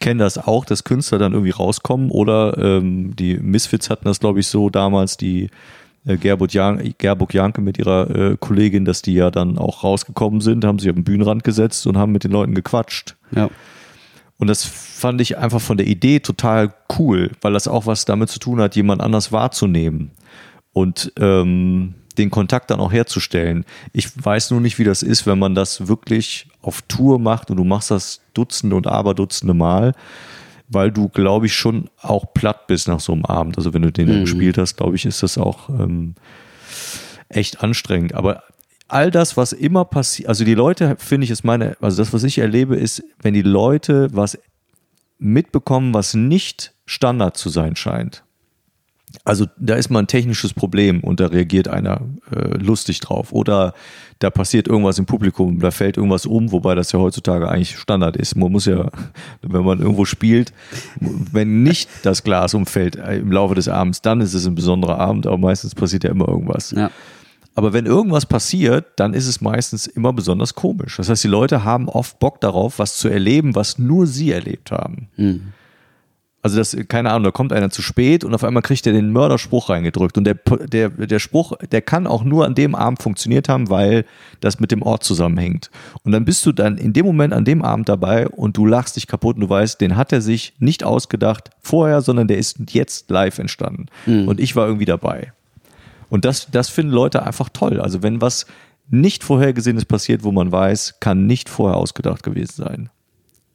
[0.01, 4.41] kenne das auch, dass Künstler dann irgendwie rauskommen oder ähm, die Misfits hatten das, glaube
[4.41, 5.49] ich, so damals, die
[6.07, 10.41] äh, Gerburg, Jan Gerburg Janke mit ihrer äh, Kollegin, dass die ja dann auch rausgekommen
[10.41, 13.17] sind, haben sich auf den Bühnenrand gesetzt und haben mit den Leuten gequatscht.
[13.35, 13.51] Ja.
[14.39, 18.29] Und das fand ich einfach von der Idee total cool, weil das auch was damit
[18.29, 20.11] zu tun hat, jemand anders wahrzunehmen
[20.73, 23.65] und ähm, den Kontakt dann auch herzustellen.
[23.93, 27.57] Ich weiß nur nicht, wie das ist, wenn man das wirklich auf Tour macht und
[27.57, 29.95] du machst das Dutzende und Aberdutzende Mal,
[30.69, 33.57] weil du, glaube ich, schon auch platt bist nach so einem Abend.
[33.57, 36.15] Also wenn du den dann gespielt hast, glaube ich, ist das auch ähm,
[37.29, 38.15] echt anstrengend.
[38.15, 38.43] Aber
[38.89, 42.25] all das, was immer passiert, also die Leute, finde ich, ist meine, also das, was
[42.25, 44.39] ich erlebe, ist, wenn die Leute was
[45.19, 48.25] mitbekommen, was nicht Standard zu sein scheint,
[49.25, 52.01] Also da ist mal ein technisches Problem und da reagiert einer
[52.31, 53.33] äh, lustig drauf.
[53.33, 53.73] Oder
[54.19, 58.17] da passiert irgendwas im Publikum, da fällt irgendwas um, wobei das ja heutzutage eigentlich Standard
[58.17, 58.37] ist.
[58.37, 58.91] Man muss ja,
[59.43, 60.53] wenn man irgendwo spielt,
[61.01, 64.99] wenn nicht das Glas umfällt äh, im Laufe des Abends, dann ist es ein besonderer
[64.99, 66.73] Abend, aber meistens passiert ja immer irgendwas.
[66.73, 66.91] Ja.
[67.55, 70.99] Aber wenn irgendwas passiert, dann ist es meistens immer besonders komisch.
[70.99, 74.73] Das heißt, die Leute haben oft Bock darauf, was zu erleben, was nur sie erlebt
[74.73, 75.09] haben.
[76.47, 79.11] Also das, keine Ahnung, da kommt einer zu spät und auf einmal kriegt er den
[79.11, 80.17] Mörderspruch reingedrückt.
[80.17, 80.37] Und der,
[80.69, 84.05] der, der Spruch, der kann auch nur an dem Abend funktioniert haben, weil
[84.39, 85.73] das mit dem Ort zusammenhängt.
[86.05, 88.95] Und dann bist du dann in dem Moment an dem Abend dabei und du lachst
[88.95, 92.61] dich kaputt und du weißt, den hat er sich nicht ausgedacht vorher, sondern der ist
[92.71, 93.87] jetzt live entstanden.
[94.29, 95.33] Und ich war irgendwie dabei.
[96.11, 97.81] Und das, das finden Leute einfach toll.
[97.81, 98.47] Also wenn was
[98.89, 102.91] nicht vorhergesehenes passiert, wo man weiß, kann nicht vorher ausgedacht gewesen sein.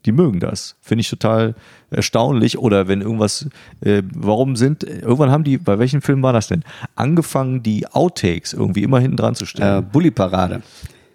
[0.06, 0.76] Die mögen das.
[0.82, 1.56] Finde ich total
[1.92, 2.58] erstaunlich.
[2.58, 3.48] Oder wenn irgendwas,
[3.82, 6.64] äh, warum sind, irgendwann haben die, bei welchem Film war das denn?
[6.96, 9.80] Angefangen, die Outtakes irgendwie immer hinten dran zu stellen.
[9.80, 10.62] Äh, Bully-Parade.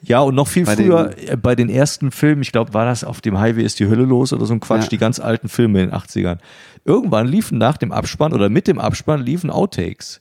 [0.02, 3.02] Ja, und noch viel Bei früher äh, bei den ersten Filmen, ich glaube, war das
[3.02, 4.88] auf dem Highway ist die Hölle los oder so ein Quatsch, Ja.
[4.90, 6.38] die ganz alten Filme in den 80ern.
[6.84, 10.20] Irgendwann liefen nach dem Abspann oder mit dem Abspann liefen Outtakes.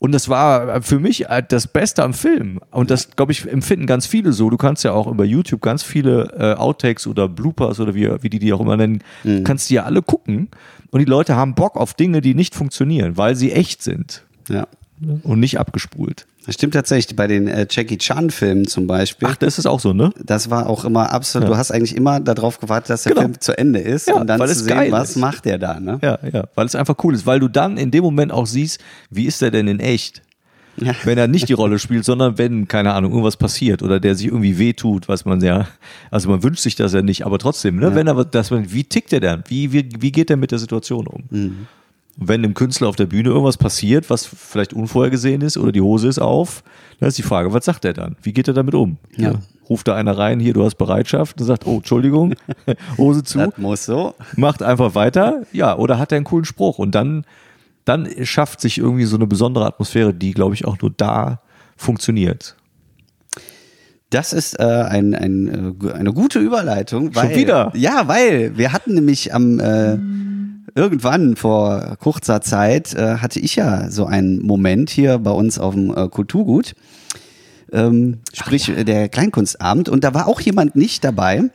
[0.00, 2.60] Und das war für mich äh, das Beste am Film.
[2.70, 4.48] Und das, glaube ich, empfinden ganz viele so.
[4.48, 8.30] Du kannst ja auch über YouTube ganz viele äh, Outtakes oder Bloopers oder wie, wie
[8.30, 9.02] die die auch immer nennen,
[9.44, 10.48] kannst die ja alle gucken.
[10.90, 14.66] Und die Leute haben Bock auf Dinge, die nicht funktionieren, weil sie echt sind Ja.
[15.22, 16.26] Und nicht abgespult.
[16.46, 17.14] Das stimmt tatsächlich.
[17.16, 19.28] Bei den äh, Jackie Chan-Filmen zum Beispiel.
[19.30, 20.12] Ach, das ist auch so, ne?
[20.24, 23.22] Das war auch immer absolut, du hast eigentlich immer darauf gewartet, dass der Genau.
[23.22, 25.16] Film zu Ende ist Ja, und dann weil zu es sehen, was ist.
[25.16, 25.98] macht der da, ne?
[26.02, 28.80] Ja, ja, weil es einfach cool ist, weil du dann in dem Moment auch siehst,
[29.10, 30.22] wie ist er denn in echt?
[30.80, 30.94] Ja.
[31.04, 34.26] Wenn er nicht die Rolle spielt, sondern wenn, keine Ahnung, irgendwas passiert oder der sich
[34.28, 35.66] irgendwie wehtut, was man ja,
[36.10, 39.12] also man wünscht sich das ja nicht, aber trotzdem, ne, wenn er, das, wie tickt
[39.12, 39.42] er dann?
[39.48, 41.24] Wie, wie, wie geht er mit der Situation um?
[41.30, 41.66] Mhm.
[42.18, 45.80] Und wenn dem Künstler auf der Bühne irgendwas passiert, was vielleicht unvorhergesehen ist oder die
[45.80, 46.64] Hose ist auf,
[46.98, 48.16] dann ist die Frage, was sagt er dann?
[48.22, 48.96] Wie geht er damit um?
[49.16, 49.34] Ja.
[49.68, 52.34] Ruft da einer rein, hier, du hast Bereitschaft und sagt, oh, Entschuldigung,
[52.98, 54.14] Hose zu Das muss so.
[54.34, 57.24] macht einfach weiter, ja, oder hat er einen coolen Spruch und dann,
[57.84, 61.40] dann schafft sich irgendwie so eine besondere Atmosphäre, die, glaube ich, auch nur da
[61.76, 62.56] funktioniert.
[64.10, 67.14] Das ist äh, ein, ein, äh, eine gute Überleitung.
[67.14, 67.70] Weil, wieder?
[67.76, 69.98] Ja, weil wir hatten nämlich am äh,
[70.78, 75.74] irgendwann vor kurzer Zeit äh, hatte ich ja so einen Moment hier bei uns auf
[75.74, 76.74] dem äh, Kulturgut.
[77.70, 79.88] Ähm, sprich äh, der Kleinkunstabend.
[79.90, 81.50] Und da war auch jemand nicht dabei,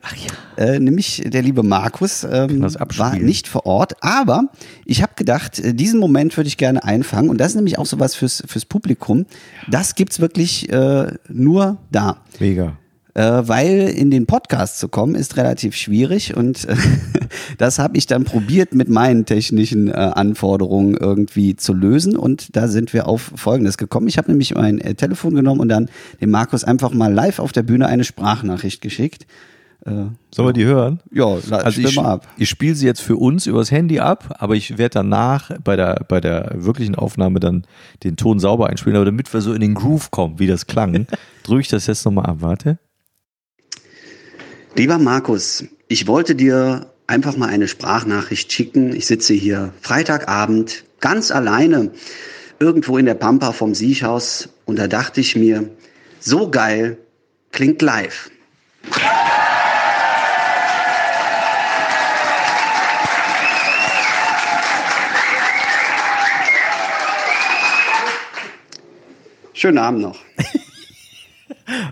[0.57, 4.43] äh, nämlich der liebe Markus ähm, war nicht vor Ort, aber
[4.85, 7.29] ich habe gedacht, äh, diesen Moment würde ich gerne einfangen.
[7.29, 9.25] Und das ist nämlich auch sowas fürs, fürs Publikum,
[9.67, 12.17] das gibt's wirklich äh, nur da.
[12.39, 12.77] Mega.
[13.15, 16.75] Äh, weil in den Podcast zu kommen ist relativ schwierig und äh,
[17.59, 22.67] das habe ich dann probiert mit meinen technischen äh, Anforderungen irgendwie zu lösen und da
[22.67, 24.07] sind wir auf Folgendes gekommen.
[24.07, 25.89] Ich habe nämlich mein äh, Telefon genommen und dann
[26.21, 29.27] dem Markus einfach mal live auf der Bühne eine Sprachnachricht geschickt.
[29.85, 29.91] Äh,
[30.33, 30.99] Sollen wir die hören?
[31.11, 32.27] ja, Also ich, mal ab.
[32.37, 36.05] ich spiele sie jetzt für uns übers Handy ab, aber ich werde danach bei der,
[36.07, 37.65] bei der wirklichen Aufnahme dann
[38.03, 38.95] den Ton sauber einspielen.
[38.95, 41.05] Aber damit wir so in den Groove kommen, wie das klang,
[41.43, 42.37] drücke ich das jetzt nochmal ab.
[42.39, 42.79] Warte.
[44.75, 48.95] Lieber Markus, ich wollte dir einfach mal eine Sprachnachricht schicken.
[48.95, 51.91] Ich sitze hier Freitagabend ganz alleine
[52.57, 55.69] irgendwo in der Pampa vom Siechhaus und da dachte ich mir,
[56.19, 56.97] so geil
[57.51, 58.31] klingt live.
[69.53, 70.19] Schönen Abend noch.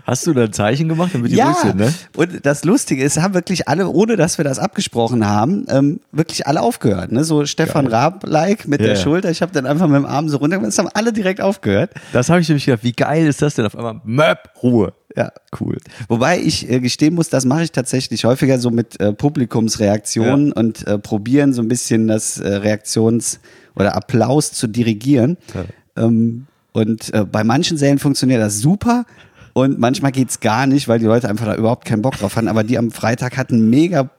[0.04, 1.92] Hast du da ein Zeichen gemacht, damit die Ja, ruhig sind, ne?
[2.16, 6.46] und das Lustige ist, haben wirklich alle, ohne dass wir das abgesprochen haben, ähm, wirklich
[6.46, 7.12] alle aufgehört.
[7.12, 7.24] Ne?
[7.24, 9.02] So Stefan Raab-like mit Ja, der ja.
[9.02, 9.30] Schulter.
[9.30, 11.90] Ich habe dann einfach mit dem Arm so runter, das haben alle direkt aufgehört.
[12.12, 13.66] Das habe ich nämlich gedacht, wie geil ist das denn?
[13.66, 14.92] Auf einmal, Möp, Ruhe.
[15.14, 15.76] Ja, cool.
[16.08, 20.86] Wobei ich äh, gestehen muss, das mache ich tatsächlich häufiger so mit äh, Publikumsreaktionen und
[20.86, 23.38] äh, probieren so ein bisschen das äh, Reaktions-
[23.74, 25.36] oder Applaus zu dirigieren.
[25.96, 29.04] Ähm, und äh, bei manchen Sälen funktioniert das super
[29.52, 32.48] und manchmal geht's gar nicht, weil die Leute einfach da überhaupt keinen Bock drauf hatten.
[32.48, 34.10] Aber die am Freitag hatten mega,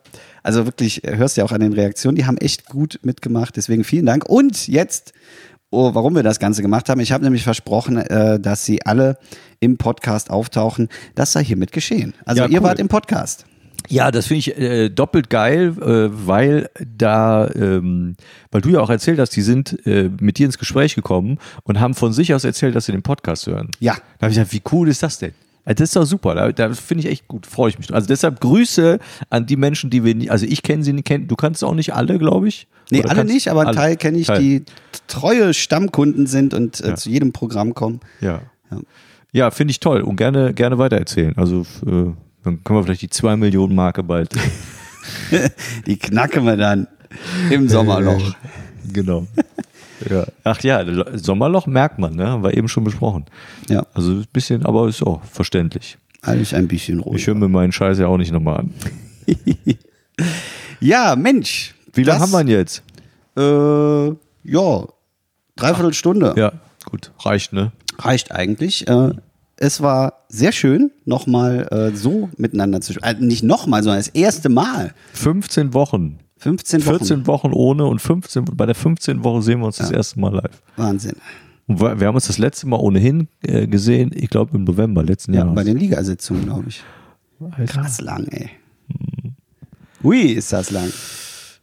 [0.44, 3.56] also wirklich, äh, hörst du ja auch an den Reaktionen, die haben echt gut mitgemacht.
[3.58, 4.26] Deswegen vielen Dank.
[4.30, 5.14] Und jetzt
[5.76, 7.00] Oh, warum wir das Ganze gemacht haben.
[7.02, 9.18] Ich habe nämlich versprochen, äh, dass sie alle
[9.60, 10.88] im Podcast auftauchen.
[11.16, 12.14] Das sei hiermit geschehen.
[12.26, 12.68] Also Ja, ihr cool.
[12.68, 13.46] wart im Podcast.
[13.90, 18.16] Ja, das finde ich äh, doppelt geil, äh, weil da, ähm,
[18.52, 21.80] weil du ja auch erzählt hast, die sind äh, mit dir ins Gespräch gekommen und
[21.80, 23.70] haben von sich aus erzählt, dass sie den Podcast hören.
[23.80, 23.96] Ja.
[24.20, 25.34] Da habe ich gedacht, wie cool ist das denn?
[25.66, 26.36] Also Das ist doch super.
[26.36, 27.46] Da, da finde ich echt gut.
[27.46, 27.94] Freue ich mich.
[27.94, 31.28] Also deshalb Grüße an die Menschen, die wir nicht, also ich kenne sie nicht, kenn,
[31.28, 32.68] du kannst auch nicht alle, glaube ich.
[32.92, 34.40] Nee, Oder alle kannst- nicht, aber einen Teil kenne ich, Teil.
[34.40, 34.64] die
[35.08, 38.02] treue Stammkunden sind und äh, zu jedem Programm kommen.
[38.20, 38.42] Ja.
[38.72, 38.78] Ja.
[39.36, 41.34] Ja, finde ich toll und gerne, gerne weitererzählen.
[41.38, 42.12] Also äh,
[42.44, 44.30] dann können wir vielleicht die 2 Millionen Marke bald.
[45.86, 46.88] Die knacken wir dann
[47.50, 48.34] im Sommerloch.
[48.94, 49.28] genau.
[50.10, 50.26] ja.
[50.44, 50.84] Ach ja,
[51.18, 52.28] Sommerloch merkt man, ne?
[52.28, 53.26] Haben wir eben schon besprochen.
[53.70, 55.98] Ja, Also ein bisschen, aber ist auch verständlich.
[56.22, 57.28] eigentlich ein bisschen Ich ruhig.
[57.28, 58.74] höre mir meinen Scheiß ja auch nicht nochmal an.
[60.80, 61.76] Ja, Mensch.
[61.94, 62.84] Wie lange haben wir ihn jetzt?
[63.38, 64.08] Äh,
[64.44, 64.86] ja,
[65.56, 66.34] dreiviertel Stunde.
[66.38, 66.52] Ja,
[66.90, 67.72] gut, reicht, ne?
[68.00, 68.88] Reicht eigentlich.
[68.88, 69.12] Äh,
[69.64, 73.24] es war sehr schön, nochmal äh, so miteinander zu sprechen.
[73.24, 74.94] Äh, nicht nochmal, sondern das erste Mal.
[75.14, 76.20] 15 Wochen.
[76.40, 76.98] 15 Wochen.
[77.00, 80.34] 14 Wochen ohne und 15, bei der 15 Woche sehen wir uns das erste Mal
[80.36, 80.62] live.
[80.76, 81.14] Wahnsinn.
[81.68, 85.34] Und wir haben uns das letzte Mal ohnehin äh, gesehen, ich glaube im November letzten
[85.34, 85.56] Ja, Jahres.
[85.56, 86.84] bei den Ligasitzungen, glaube ich.
[87.40, 87.64] Alter.
[87.66, 88.50] Krass lang, ey.
[90.04, 90.92] Hui, ist das lang.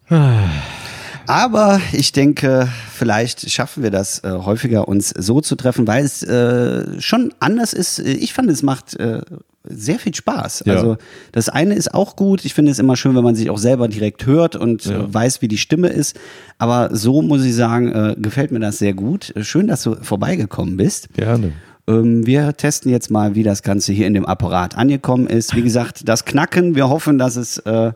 [1.31, 6.25] Aber ich denke, vielleicht schaffen wir das äh, häufiger, uns so zu treffen, weil es
[6.25, 8.01] äh, schon anders ist.
[8.01, 9.21] Ich fand, es macht äh,
[9.63, 10.65] sehr viel Spaß.
[10.67, 10.75] Ja.
[10.75, 10.97] Also
[11.31, 12.45] das eine ist auch gut.
[12.45, 15.03] Ich finde es immer schön, wenn man sich auch selber direkt hört und Ja.
[15.05, 16.19] äh, weiß, wie die Stimme ist.
[16.59, 19.33] Aber so muss ich sagen, äh, gefällt mir das sehr gut.
[19.41, 21.15] Schön, dass du vorbeigekommen bist.
[21.15, 21.53] Gerne.
[21.87, 25.55] Ähm, wir testen jetzt mal, wie das Ganze hier in dem Apparat angekommen ist.
[25.55, 27.93] Wie gesagt, das Knacken, wir hoffen, dass es äh,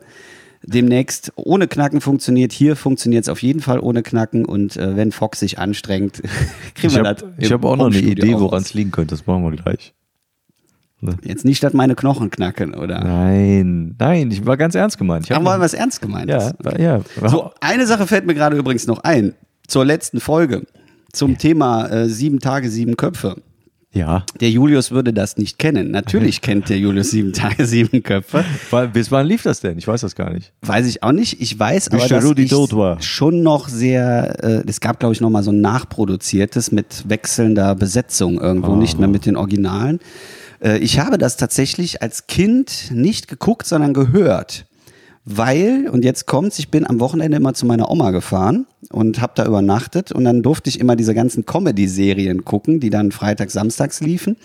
[0.66, 2.52] demnächst ohne Knacken funktioniert.
[2.52, 6.22] Hier funktioniert es auf jeden Fall ohne Knacken und äh, wenn Fox sich anstrengt,
[6.74, 7.24] kriegen Ich wir habe das.
[7.38, 9.14] ich im hab auch noch eine Idee, woran es liegen könnte.
[9.14, 9.92] Das machen wir gleich.
[11.22, 13.04] Jetzt nicht, dass meine Knochen knacken, oder?
[13.04, 15.26] Nein, nein, ich war ganz ernst gemeint.
[15.26, 17.02] Ich hab Aber weil noch- was ernst gemeint ja, war- ja.
[17.26, 19.34] So, eine Sache fällt mir gerade übrigens noch ein.
[19.68, 20.62] Zur letzten Folge.
[21.12, 23.36] Zum Thema äh, sieben Tage, sieben Köpfe.
[23.94, 24.24] Ja.
[24.40, 25.90] Der Julius würde das nicht kennen.
[25.90, 28.44] Natürlich kennt der Julius sieben Tage, sieben Köpfe.
[28.70, 29.78] Weil, bis wann lief das denn?
[29.78, 30.52] Ich weiß das gar nicht.
[30.62, 31.40] Weiß ich auch nicht.
[31.40, 35.20] Ich weiß Bis aber, dass Rudi ich schon noch sehr, äh, es gab glaube ich
[35.20, 38.76] noch mal so ein nachproduziertes mit wechselnder Besetzung irgendwo, Ah.
[38.76, 40.00] nicht mehr mit den Originalen.
[40.60, 44.66] Äh, ich habe das tatsächlich als Kind nicht geguckt, sondern gehört.
[45.26, 49.32] Weil, und jetzt kommt's, ich bin am Wochenende immer zu meiner Oma gefahren und habe
[49.34, 54.00] da übernachtet und dann durfte ich immer diese ganzen Comedy-Serien gucken, die dann freitags, samstags
[54.00, 54.36] liefen.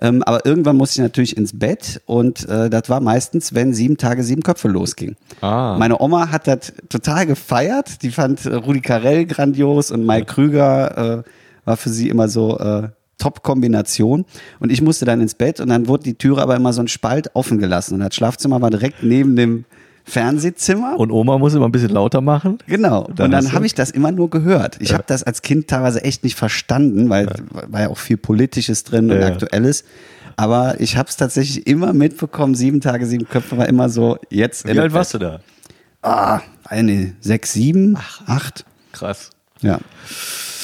[0.00, 3.98] Ähm, aber irgendwann musste ich natürlich ins Bett und äh, das war meistens, wenn sieben
[3.98, 5.16] Tage, sieben Köpfe losging.
[5.42, 5.76] Ah.
[5.78, 8.02] Meine Oma hat das total gefeiert.
[8.02, 11.30] Die fand äh, Rudi Carell grandios und Mike Krüger äh,
[11.64, 14.24] war für sie immer so äh, Top-Kombination.
[14.58, 16.88] Und ich musste dann ins Bett und dann wurde die Türe aber immer so ein
[16.88, 17.94] Spalt offen gelassen.
[17.94, 19.64] Und das Schlafzimmer war direkt neben dem
[20.04, 20.98] Fernsehzimmer.
[20.98, 22.58] Und Oma muss immer ein bisschen lauter machen.
[22.66, 23.08] Genau.
[23.14, 24.76] Dann und dann habe ich das immer nur gehört.
[24.80, 28.84] Ich habe das als Kind teilweise echt nicht verstanden, weil war ja auch viel Politisches
[28.84, 29.26] drin und Ja.
[29.28, 29.84] Aktuelles.
[30.36, 32.54] Aber ich habe es tatsächlich immer mitbekommen.
[32.54, 34.18] Sieben Tage, sieben Köpfe war immer so.
[34.30, 34.66] Jetzt.
[34.66, 35.40] Wie alt warst du da?
[36.02, 37.96] Ah, eine sechs, sieben,
[38.26, 38.64] acht.
[38.92, 39.30] Krass.
[39.64, 39.78] Ja.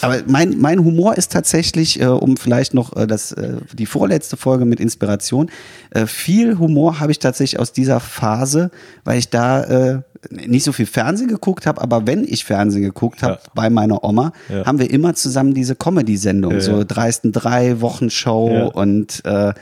[0.02, 4.38] Aber mein, mein Humor ist tatsächlich, äh, um vielleicht noch äh, das, äh, die vorletzte
[4.38, 5.50] Folge mit Inspiration,
[5.90, 8.70] äh, viel Humor habe ich tatsächlich aus dieser Phase,
[9.04, 13.22] weil ich da äh, nicht so viel Fernsehen geguckt habe, aber wenn ich Fernsehen geguckt
[13.22, 13.50] habe Ja.
[13.54, 14.64] bei meiner Oma, Ja.
[14.64, 16.82] haben wir immer zusammen diese Comedy-Sendung, Ja, so.
[16.84, 19.52] Dreisten drei, Wochenshow und äh,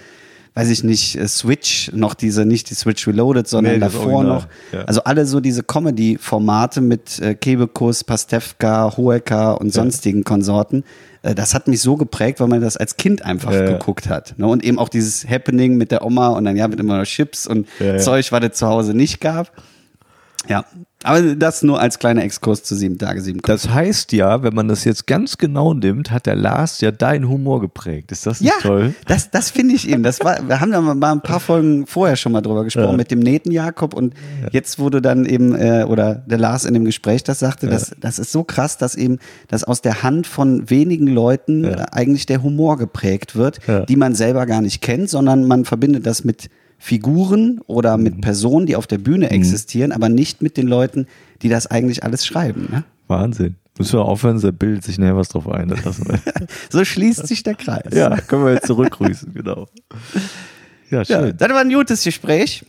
[0.55, 4.47] weiß ich nicht, äh, Switch, noch diese, nicht die Switch Reloaded, sondern Nee, davor noch.
[4.73, 4.85] Ja.
[4.85, 10.85] Also alle so diese Comedy-Formate mit äh, Kebekus, Pastewka, Hoeker und sonstigen Konsorten.
[11.23, 13.73] Äh, das hat mich so geprägt, weil man das als Kind einfach Ja, ja.
[13.73, 14.35] geguckt hat.
[14.39, 14.47] Ne?
[14.47, 17.47] Und eben auch dieses Happening mit der Oma und dann ja mit immer noch Chips
[17.47, 17.99] und Ja, ja.
[17.99, 19.53] Zeug, was es zu Hause nicht gab.
[20.49, 20.65] Ja,
[21.05, 23.67] aber das nur als kleiner Exkurs zu sieben Tage, sieben Köpfe.
[23.69, 27.29] Das heißt ja, wenn man das jetzt ganz genau nimmt, hat der Lars ja deinen
[27.29, 28.11] Humor geprägt.
[28.11, 28.95] Ist das nicht Ja, toll?
[29.07, 30.03] das, das finde ich eben.
[30.03, 32.97] Das war, wir haben da mal ein paar Folgen vorher schon mal drüber gesprochen Ja.
[32.97, 34.15] mit dem Nähten Jakob und
[34.51, 38.19] jetzt wurde dann eben, äh, oder der Lars in dem Gespräch das sagte, das, das
[38.19, 41.87] ist so krass, dass eben, dass aus der Hand von wenigen Leuten Ja.
[41.93, 43.81] eigentlich der Humor geprägt wird, Ja.
[43.87, 46.49] die man selber gar nicht kennt, sondern man verbindet das mit
[46.79, 48.03] Figuren oder Mhm.
[48.05, 51.07] mit Personen, die auf der Bühne existieren, aber nicht mit den Leuten,
[51.43, 52.69] die das eigentlich alles schreiben.
[52.71, 52.85] Ne?
[53.09, 53.57] Wahnsinn.
[53.79, 55.73] Müssen wir aufhören, da bildet sich nachher was drauf ein.
[56.71, 57.93] So schließt sich der Kreis.
[57.95, 59.69] ja, können wir jetzt zurückgrüßen, genau.
[60.91, 61.37] Ja, Ja, schön.
[61.37, 62.65] das war ein gutes Gespräch.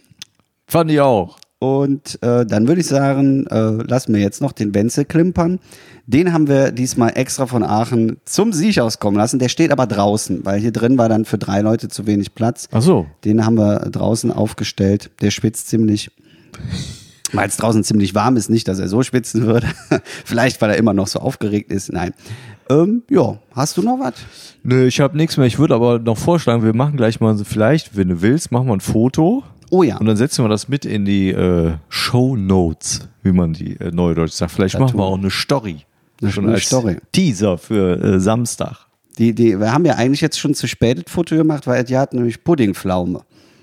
[0.68, 1.39] Fand ich auch.
[1.62, 5.60] Und äh, dann würde ich sagen, äh, lassen wir jetzt noch den Wenzel klimpern.
[6.07, 9.39] Den haben wir diesmal extra von Aachen zum Sieg auskommen lassen.
[9.39, 12.70] Der steht aber draußen, weil hier drin war dann für drei Leute zu wenig Platz.
[12.72, 13.07] Ach so.
[13.26, 15.12] Den haben wir draußen aufgestellt.
[15.22, 16.12] Der spitzt ziemlich.
[17.34, 19.68] Weil es draußen ziemlich warm ist, nicht, dass er so schwitzen würde.
[20.26, 21.91] Vielleicht, weil er immer noch so aufgeregt ist.
[21.91, 22.14] Nein.
[22.70, 24.14] Ähm, ja, hast du noch was?
[24.64, 25.45] Nö, ich habe nichts mehr.
[25.45, 28.68] Ich würde aber noch vorschlagen, wir machen gleich mal, so- vielleicht, wenn du willst, machen
[28.68, 29.43] wir ein Foto.
[29.72, 29.97] Oh ja.
[29.97, 33.91] Und dann setzen wir das mit in die äh, Show Notes, wie man die äh,
[33.91, 34.51] neudeutsch sagt.
[34.51, 35.78] Vielleicht Ja, machen wir auch eine Story.
[36.22, 36.97] Eine- Schon eine als Story.
[37.11, 38.88] Teaser für äh, Samstag.
[39.17, 41.97] Die, die, wir haben ja eigentlich jetzt schon zu spät das Foto gemacht, weil die
[41.97, 43.22] hatten nämlich Puddingpflaume.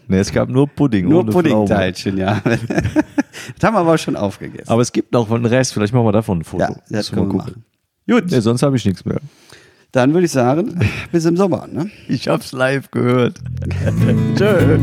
[0.09, 1.09] Ne, es gab nur Pudding.
[1.09, 1.27] Nur.
[1.27, 2.41] Puddingteilchen, ja.
[2.45, 4.69] das haben wir aber schon aufgegessen.
[4.69, 5.73] Aber es gibt noch einen Rest.
[5.75, 6.63] Vielleicht machen wir davon ein Foto.
[6.63, 7.65] ja, das können wir machen.
[8.09, 9.19] Gut, Ne, sonst habe ich nichts mehr.
[9.93, 10.79] dann würde ich sagen,
[11.13, 11.67] bis im Sommer.
[11.67, 11.91] Ne?
[12.09, 13.41] Ich hab's live gehört.
[14.37, 14.79] Tschö.